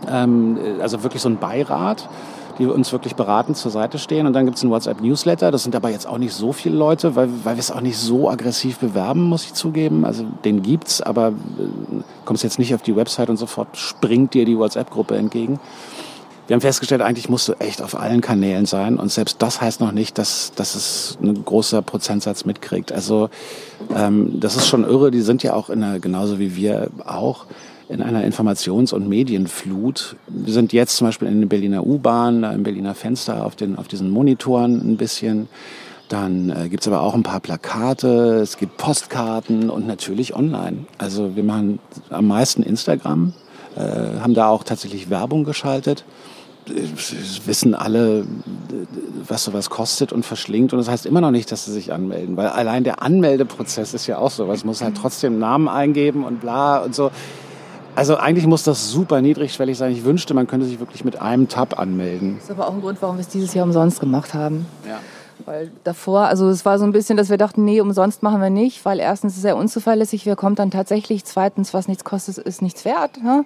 Ähm, 0.10 0.58
also 0.82 1.04
wirklich 1.04 1.22
so 1.22 1.30
ein 1.30 1.38
Beirat 1.38 2.10
die 2.58 2.66
uns 2.68 2.92
wirklich 2.92 3.16
beratend 3.16 3.58
zur 3.58 3.72
Seite 3.72 3.98
stehen. 3.98 4.28
Und 4.28 4.34
dann 4.34 4.46
gibt 4.46 4.58
es 4.58 4.64
einen 4.64 4.72
WhatsApp-Newsletter. 4.72 5.52
Das 5.52 5.64
sind 5.64 5.76
aber 5.76 5.90
jetzt 5.90 6.08
auch 6.08 6.18
nicht 6.18 6.34
so 6.34 6.54
viele 6.54 6.76
Leute, 6.76 7.16
weil, 7.16 7.30
weil 7.44 7.56
wir 7.56 7.60
es 7.60 7.72
auch 7.72 7.82
nicht 7.82 7.98
so 7.98 8.30
aggressiv 8.30 8.80
bewerben, 8.80 9.22
muss 9.22 9.46
ich 9.46 9.54
zugeben. 9.54 10.06
Also 10.06 10.26
den 10.46 10.62
gibt's, 10.62 11.02
aber 11.02 11.30
äh, 11.30 11.32
kommst 12.26 12.44
jetzt 12.44 12.60
nicht 12.60 12.76
auf 12.76 12.82
die 12.82 12.96
Website 12.96 13.30
und 13.30 13.38
sofort 13.38 13.76
springt 13.78 14.34
dir 14.34 14.46
die 14.46 14.58
WhatsApp-Gruppe 14.58 15.16
entgegen. 15.16 15.60
Wir 16.46 16.56
haben 16.56 16.62
festgestellt, 16.62 17.02
eigentlich 17.02 17.30
musst 17.30 17.48
du 17.48 17.54
echt 17.54 17.82
auf 17.82 17.98
allen 17.98 18.20
Kanälen 18.20 18.66
sein. 18.66 19.00
Und 19.00 19.12
selbst 19.12 19.42
das 19.42 19.62
heißt 19.62 19.80
noch 19.80 19.94
nicht, 19.94 20.18
dass, 20.18 20.52
dass 20.54 20.76
es 20.76 21.18
ein 21.22 21.46
großer 21.46 21.82
Prozentsatz 21.82 22.44
mitkriegt. 22.44 22.92
Also 22.92 23.30
ähm, 23.96 24.40
das 24.42 24.58
ist 24.58 24.68
schon 24.68 24.84
irre. 24.84 25.10
Die 25.10 25.22
sind 25.22 25.42
ja 25.42 25.54
auch 25.54 25.70
in 25.70 25.82
einer, 25.82 26.00
genauso 26.00 26.40
wie 26.40 26.56
wir 26.56 26.90
auch, 27.06 27.46
in 27.94 28.02
einer 28.02 28.24
Informations- 28.24 28.94
und 28.94 29.08
Medienflut. 29.08 30.16
Wir 30.28 30.52
sind 30.52 30.74
jetzt 30.74 30.98
zum 30.98 31.08
Beispiel 31.08 31.28
in 31.28 31.40
den 31.40 31.50
Berliner 31.50 31.86
U-Bahn, 31.86 32.44
im 32.44 32.64
Berliner 32.64 32.96
Fenster 32.96 33.46
auf, 33.46 33.56
den, 33.56 33.78
auf 33.78 33.88
diesen 33.88 34.10
Monitoren 34.10 34.82
ein 34.82 34.98
bisschen. 34.98 35.48
Dann 36.10 36.50
äh, 36.50 36.70
gibt 36.70 36.84
es 36.84 36.88
aber 36.88 37.02
auch 37.02 37.14
ein 37.14 37.24
paar 37.24 37.40
Plakate, 37.40 38.42
es 38.42 38.58
gibt 38.58 38.78
Postkarten 38.78 39.70
und 39.70 39.88
natürlich 39.88 40.36
online. 40.36 40.86
Also 40.98 41.36
wir 41.36 41.44
machen 41.44 41.80
am 42.10 42.28
meisten 42.28 42.64
Instagram, 42.64 43.34
äh, 43.76 44.20
haben 44.20 44.34
da 44.34 44.48
auch 44.50 44.64
tatsächlich 44.64 45.10
Werbung 45.10 45.44
geschaltet. 45.44 46.04
Es 46.66 47.46
wissen 47.46 47.76
alle, 47.76 48.26
was 49.28 49.44
sowas 49.44 49.70
kostet 49.70 50.14
und 50.14 50.26
verschlingt. 50.26 50.72
Und 50.72 50.80
das 50.80 50.88
heißt 50.88 51.06
immer 51.06 51.20
noch 51.20 51.32
nicht, 51.32 51.52
dass 51.52 51.66
sie 51.66 51.74
sich 51.74 51.92
anmelden. 51.92 52.38
Weil 52.38 52.48
allein 52.48 52.84
der 52.86 53.02
Anmeldeprozess 53.02 53.94
ist 53.94 54.08
ja 54.08 54.18
auch 54.18 54.32
so. 54.32 54.50
Es 54.52 54.64
muss 54.64 54.82
halt 54.82 54.96
trotzdem 54.96 55.40
Namen 55.40 55.68
eingeben 55.68 56.24
und 56.24 56.40
bla 56.40 56.78
und 56.78 56.96
so. 56.96 57.12
Also 57.96 58.18
eigentlich 58.18 58.48
muss 58.48 58.64
das 58.64 58.90
super 58.90 59.22
niedrigschwellig 59.22 59.78
sein. 59.78 59.92
Ich 59.92 60.04
wünschte, 60.04 60.34
man 60.34 60.48
könnte 60.48 60.66
sich 60.66 60.80
wirklich 60.80 61.06
mit 61.06 61.22
einem 61.22 61.48
Tab 61.48 61.80
anmelden. 61.80 62.36
Das 62.38 62.46
ist 62.46 62.52
aber 62.52 62.68
auch 62.68 62.74
ein 62.74 62.82
Grund, 62.82 63.02
warum 63.02 63.18
wir 63.18 63.22
es 63.22 63.28
dieses 63.28 63.54
Jahr 63.54 63.66
umsonst 63.66 64.00
gemacht 64.00 64.34
haben. 64.34 64.66
Ja. 64.88 65.00
Weil 65.46 65.72
davor, 65.84 66.22
also 66.22 66.48
es 66.50 66.66
war 66.66 66.80
so 66.80 66.86
ein 66.86 66.92
bisschen, 66.92 67.18
dass 67.18 67.30
wir 67.30 67.38
dachten, 67.38 67.66
nee, 67.66 67.82
umsonst 67.82 68.24
machen 68.24 68.42
wir 68.42 68.50
nicht, 68.50 68.86
weil 68.86 69.00
erstens 69.00 69.34
ist 69.34 69.38
es 69.38 69.42
sehr 69.42 69.58
unzuverlässig, 69.58 70.26
wer 70.26 70.36
kommt 70.36 70.60
dann 70.60 70.72
tatsächlich, 70.72 71.26
zweitens, 71.26 71.74
was 71.74 71.88
nichts 71.88 72.04
kostet, 72.04 72.38
ist 72.38 72.62
nichts 72.62 72.86
wert. 72.86 73.22
Ne? 73.22 73.44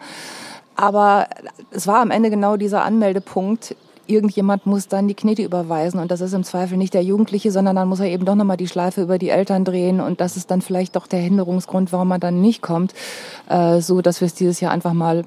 Aber 0.75 1.27
es 1.71 1.87
war 1.87 1.99
am 2.01 2.11
Ende 2.11 2.29
genau 2.29 2.55
dieser 2.55 2.83
Anmeldepunkt. 2.83 3.75
Irgendjemand 4.07 4.65
muss 4.65 4.87
dann 4.87 5.07
die 5.07 5.13
Knete 5.13 5.43
überweisen 5.43 5.99
und 5.99 6.11
das 6.11 6.21
ist 6.21 6.33
im 6.33 6.43
Zweifel 6.43 6.77
nicht 6.77 6.93
der 6.93 7.03
Jugendliche, 7.03 7.51
sondern 7.51 7.75
dann 7.75 7.87
muss 7.87 7.99
er 7.99 8.07
eben 8.07 8.25
doch 8.25 8.35
nochmal 8.35 8.57
die 8.57 8.67
Schleife 8.67 9.01
über 9.01 9.17
die 9.17 9.29
Eltern 9.29 9.65
drehen 9.65 9.99
und 9.99 10.21
das 10.21 10.37
ist 10.37 10.49
dann 10.49 10.61
vielleicht 10.61 10.95
doch 10.95 11.07
der 11.07 11.19
Hinderungsgrund, 11.19 11.91
warum 11.91 12.07
man 12.07 12.19
dann 12.19 12.41
nicht 12.41 12.61
kommt, 12.61 12.93
äh, 13.49 13.81
so 13.81 14.01
dass 14.01 14.21
wir 14.21 14.25
es 14.25 14.33
dieses 14.33 14.61
Jahr 14.61 14.71
einfach 14.71 14.93
mal 14.93 15.25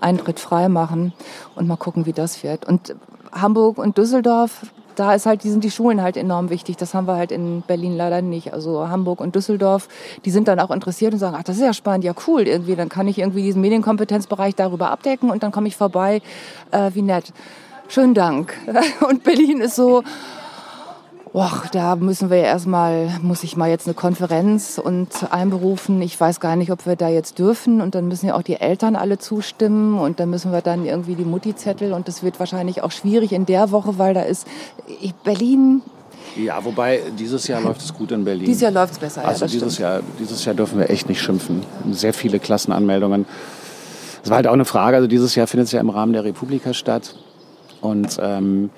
Eintritt 0.00 0.40
frei 0.40 0.68
machen 0.68 1.12
und 1.54 1.66
mal 1.66 1.76
gucken, 1.76 2.06
wie 2.06 2.12
das 2.12 2.42
wird. 2.42 2.66
Und 2.66 2.94
Hamburg 3.32 3.78
und 3.78 3.98
Düsseldorf 3.98 4.62
da 4.98 5.14
ist 5.14 5.26
halt, 5.26 5.44
die 5.44 5.50
sind 5.50 5.62
die 5.62 5.70
Schulen 5.70 6.02
halt 6.02 6.16
enorm 6.16 6.50
wichtig. 6.50 6.76
Das 6.76 6.92
haben 6.92 7.06
wir 7.06 7.14
halt 7.14 7.30
in 7.30 7.62
Berlin 7.62 7.96
leider 7.96 8.20
nicht. 8.20 8.52
Also 8.52 8.88
Hamburg 8.88 9.20
und 9.20 9.34
Düsseldorf, 9.34 9.88
die 10.24 10.30
sind 10.30 10.48
dann 10.48 10.58
auch 10.58 10.70
interessiert 10.70 11.12
und 11.12 11.20
sagen, 11.20 11.36
ach, 11.38 11.44
das 11.44 11.56
ist 11.56 11.62
ja 11.62 11.72
spannend, 11.72 12.04
ja 12.04 12.14
cool, 12.26 12.42
irgendwie, 12.42 12.74
dann 12.74 12.88
kann 12.88 13.06
ich 13.06 13.18
irgendwie 13.18 13.42
diesen 13.42 13.60
Medienkompetenzbereich 13.62 14.56
darüber 14.56 14.90
abdecken 14.90 15.30
und 15.30 15.42
dann 15.42 15.52
komme 15.52 15.68
ich 15.68 15.76
vorbei. 15.76 16.20
Äh, 16.72 16.90
wie 16.94 17.02
nett. 17.02 17.32
Schönen 17.88 18.14
Dank. 18.14 18.54
Und 19.08 19.24
Berlin 19.24 19.60
ist 19.60 19.76
so, 19.76 20.02
Boah, 21.32 21.62
da 21.72 21.94
müssen 21.94 22.30
wir 22.30 22.38
erstmal, 22.38 23.10
muss 23.22 23.44
ich 23.44 23.56
mal 23.56 23.68
jetzt 23.68 23.86
eine 23.86 23.94
Konferenz 23.94 24.80
und 24.82 25.08
einberufen. 25.30 26.00
Ich 26.02 26.18
weiß 26.18 26.40
gar 26.40 26.56
nicht, 26.56 26.72
ob 26.72 26.86
wir 26.86 26.96
da 26.96 27.08
jetzt 27.08 27.38
dürfen. 27.38 27.80
Und 27.80 27.94
dann 27.94 28.08
müssen 28.08 28.26
ja 28.26 28.34
auch 28.34 28.42
die 28.42 28.60
Eltern 28.60 28.96
alle 28.96 29.18
zustimmen. 29.18 29.98
Und 29.98 30.20
dann 30.20 30.30
müssen 30.30 30.52
wir 30.52 30.62
dann 30.62 30.84
irgendwie 30.84 31.14
die 31.14 31.24
Mutti-Zettel. 31.24 31.92
Und 31.92 32.08
das 32.08 32.22
wird 32.22 32.40
wahrscheinlich 32.40 32.82
auch 32.82 32.90
schwierig 32.90 33.32
in 33.32 33.46
der 33.46 33.70
Woche, 33.70 33.98
weil 33.98 34.14
da 34.14 34.22
ist 34.22 34.46
Berlin. 35.22 35.82
Ja, 36.36 36.64
wobei 36.64 37.02
dieses 37.18 37.46
Jahr 37.46 37.60
läuft 37.60 37.82
es 37.82 37.94
gut 37.94 38.10
in 38.10 38.24
Berlin. 38.24 38.46
Dieses 38.46 38.62
Jahr 38.62 38.72
läuft 38.72 38.94
es 38.94 38.98
besser. 38.98 39.24
Also 39.24 39.44
ja, 39.44 39.50
dieses 39.50 39.78
Jahr, 39.78 40.00
dieses 40.18 40.44
Jahr 40.44 40.54
dürfen 40.54 40.78
wir 40.78 40.90
echt 40.90 41.08
nicht 41.08 41.20
schimpfen. 41.20 41.62
Sehr 41.90 42.14
viele 42.14 42.38
Klassenanmeldungen. 42.40 43.26
Das 44.22 44.30
war 44.30 44.36
halt 44.36 44.46
auch 44.46 44.54
eine 44.54 44.64
Frage. 44.64 44.96
Also 44.96 45.08
dieses 45.08 45.34
Jahr 45.34 45.46
findet 45.46 45.66
es 45.66 45.72
ja 45.72 45.80
im 45.80 45.90
Rahmen 45.90 46.14
der 46.14 46.24
Republika 46.24 46.74
statt. 46.74 47.14
Und 47.80 48.18
ähm, 48.20 48.70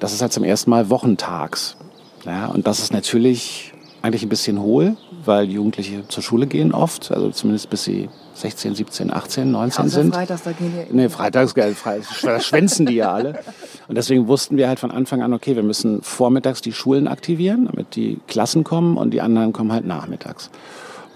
das 0.00 0.12
ist 0.12 0.22
halt 0.22 0.32
zum 0.32 0.44
ersten 0.44 0.70
Mal 0.70 0.90
wochentags. 0.90 1.76
Ja, 2.24 2.46
und 2.46 2.66
das 2.66 2.80
ist 2.80 2.92
natürlich 2.92 3.72
eigentlich 4.02 4.22
ein 4.22 4.28
bisschen 4.28 4.60
hohl, 4.60 4.96
weil 5.24 5.50
Jugendliche 5.50 6.06
zur 6.08 6.22
Schule 6.22 6.46
gehen 6.46 6.72
oft, 6.72 7.10
also 7.10 7.30
zumindest 7.30 7.70
bis 7.70 7.84
sie 7.84 8.08
16, 8.34 8.76
17, 8.76 9.12
18, 9.12 9.50
19 9.50 9.82
also 9.82 10.00
sind. 10.00 10.14
Freitags, 10.14 10.42
da 10.44 10.52
gehen 10.52 10.72
die 10.72 10.94
Nee, 10.94 11.08
freitags, 11.08 11.54
da 12.22 12.40
schwänzen 12.40 12.86
die 12.86 12.94
ja 12.94 13.12
alle. 13.12 13.40
Und 13.88 13.96
deswegen 13.96 14.28
wussten 14.28 14.56
wir 14.56 14.68
halt 14.68 14.78
von 14.78 14.92
Anfang 14.92 15.22
an, 15.22 15.32
okay, 15.32 15.56
wir 15.56 15.64
müssen 15.64 16.02
vormittags 16.02 16.60
die 16.60 16.72
Schulen 16.72 17.08
aktivieren, 17.08 17.66
damit 17.66 17.96
die 17.96 18.20
Klassen 18.28 18.62
kommen 18.62 18.96
und 18.96 19.10
die 19.10 19.20
anderen 19.20 19.52
kommen 19.52 19.72
halt 19.72 19.86
nachmittags. 19.86 20.50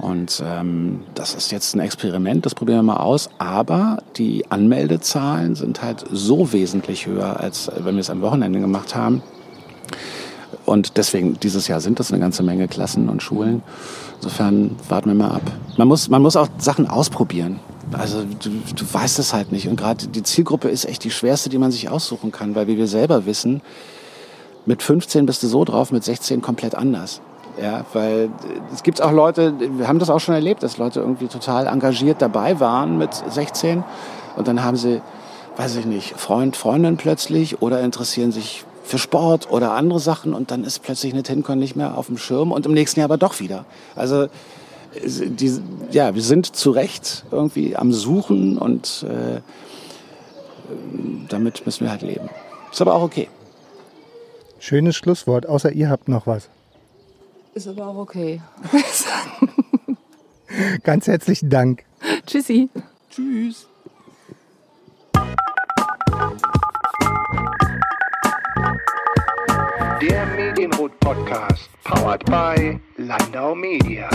Und 0.03 0.43
ähm, 0.45 1.05
das 1.15 1.35
ist 1.35 1.53
jetzt 1.53 1.77
ein 1.77 1.81
Experiment, 1.81 2.45
das 2.45 2.57
probieren 2.57 2.79
wir 2.79 2.95
mal 2.95 2.97
aus. 2.97 3.31
Aber 3.39 4.03
die 4.17 4.51
Anmeldezahlen 4.51 5.55
sind 5.55 5.81
halt 5.81 6.05
so 6.11 6.53
wesentlich 6.53 7.07
höher, 7.07 7.39
als 7.39 7.71
wenn 7.79 7.95
wir 7.95 8.01
es 8.01 8.11
am 8.11 8.21
Wochenende 8.21 8.59
gemacht 8.59 8.97
haben. 8.97 9.23
Und 10.67 10.97
deswegen, 10.97 11.39
dieses 11.39 11.69
Jahr 11.69 11.81
sind 11.81 12.01
das 12.01 12.13
eine 12.13 12.21
ganze 12.21 12.43
Menge 12.43 12.67
Klassen 12.67 13.09
und 13.09 13.23
Schulen. 13.23 13.63
Insofern 14.17 14.75
warten 14.89 15.09
wir 15.09 15.15
mal 15.15 15.31
ab. 15.31 15.53
Man 15.77 15.87
muss, 15.87 16.09
man 16.09 16.21
muss 16.21 16.35
auch 16.35 16.49
Sachen 16.59 16.89
ausprobieren. 16.89 17.61
Also 17.93 18.25
du, 18.25 18.51
du 18.51 18.85
weißt 18.93 19.21
es 19.21 19.33
halt 19.33 19.53
nicht. 19.53 19.69
Und 19.69 19.77
gerade 19.77 20.09
die 20.09 20.25
Zielgruppe 20.25 20.69
ist 20.69 20.85
echt 20.85 21.05
die 21.05 21.13
schwerste, 21.13 21.49
die 21.49 21.59
man 21.59 21.71
sich 21.71 21.89
aussuchen 21.89 22.33
kann, 22.33 22.57
weil 22.57 22.67
wie 22.67 22.77
wir 22.77 22.89
selber 22.89 23.25
wissen, 23.25 23.63
mit 24.67 24.83
15 24.83 25.27
bist 25.27 25.45
du 25.45 25.47
so 25.47 25.65
drauf, 25.65 25.93
mit 25.93 26.03
16 26.03 26.43
komplett 26.43 26.75
anders. 26.75 27.21
Ja, 27.61 27.85
weil 27.93 28.31
es 28.73 28.83
gibt 28.83 29.03
auch 29.03 29.13
Leute, 29.13 29.55
wir 29.59 29.87
haben 29.87 29.99
das 29.99 30.09
auch 30.09 30.21
schon 30.21 30.35
erlebt, 30.35 30.63
dass 30.63 30.79
Leute 30.79 31.01
irgendwie 31.01 31.27
total 31.27 31.67
engagiert 31.67 32.23
dabei 32.23 32.61
waren 32.61 32.97
mit 32.97 33.13
16 33.13 33.85
und 34.37 34.49
dann 34.49 34.65
haben 34.65 34.77
sie, 34.77 35.03
weiß 35.57 35.77
ich 35.77 35.85
nicht, 35.85 36.19
Freund, 36.19 36.57
Freundin 36.57 36.97
plötzlich 36.97 37.61
oder 37.61 37.81
interessieren 37.83 38.33
sich 38.33 38.65
für 38.85 38.99
Sport 38.99 39.51
oder 39.51 39.73
andere 39.73 40.01
Sachen 40.01 40.33
und 40.33 40.51
dann 40.51 40.65
ist 40.65 40.83
plötzlich 40.83 41.13
eine 41.13 41.23
TinCon 41.23 41.59
nicht 41.59 41.77
mehr 41.77 41.99
auf 41.99 42.07
dem 42.07 42.17
Schirm 42.17 42.53
und 42.53 42.65
im 42.65 42.73
nächsten 42.73 43.01
Jahr 43.01 43.05
aber 43.05 43.19
doch 43.19 43.39
wieder. 43.39 43.67
Also 43.97 44.29
die, 45.05 45.61
ja, 45.91 46.15
wir 46.15 46.23
sind 46.23 46.57
zu 46.57 46.71
Recht 46.71 47.25
irgendwie 47.31 47.77
am 47.77 47.93
Suchen 47.93 48.59
und 48.59 49.07
äh, 49.09 49.41
damit 51.29 51.65
müssen 51.67 51.85
wir 51.85 51.91
halt 51.91 52.03
leben. 52.03 52.29
Ist 52.71 52.81
aber 52.81 52.95
auch 52.95 53.03
okay. 53.03 53.29
Schönes 54.59 54.97
Schlusswort, 54.97 55.47
außer 55.47 55.73
ihr 55.73 55.91
habt 55.91 56.09
noch 56.09 56.27
was. 56.27 56.49
Ist 57.55 57.69
aber 57.69 57.87
auch 57.87 57.97
okay. 57.97 58.41
Ganz 60.83 61.07
herzlichen 61.07 61.51
Dank. 61.51 61.85
Tschüssi. 62.27 62.71
Tschüss. 63.11 63.69
Der 70.01 70.27
Medienrot 70.35 70.99
Podcast, 71.01 71.69
powered 71.85 72.25
by 72.25 72.81
Landau 72.97 73.55
Media. 73.55 74.09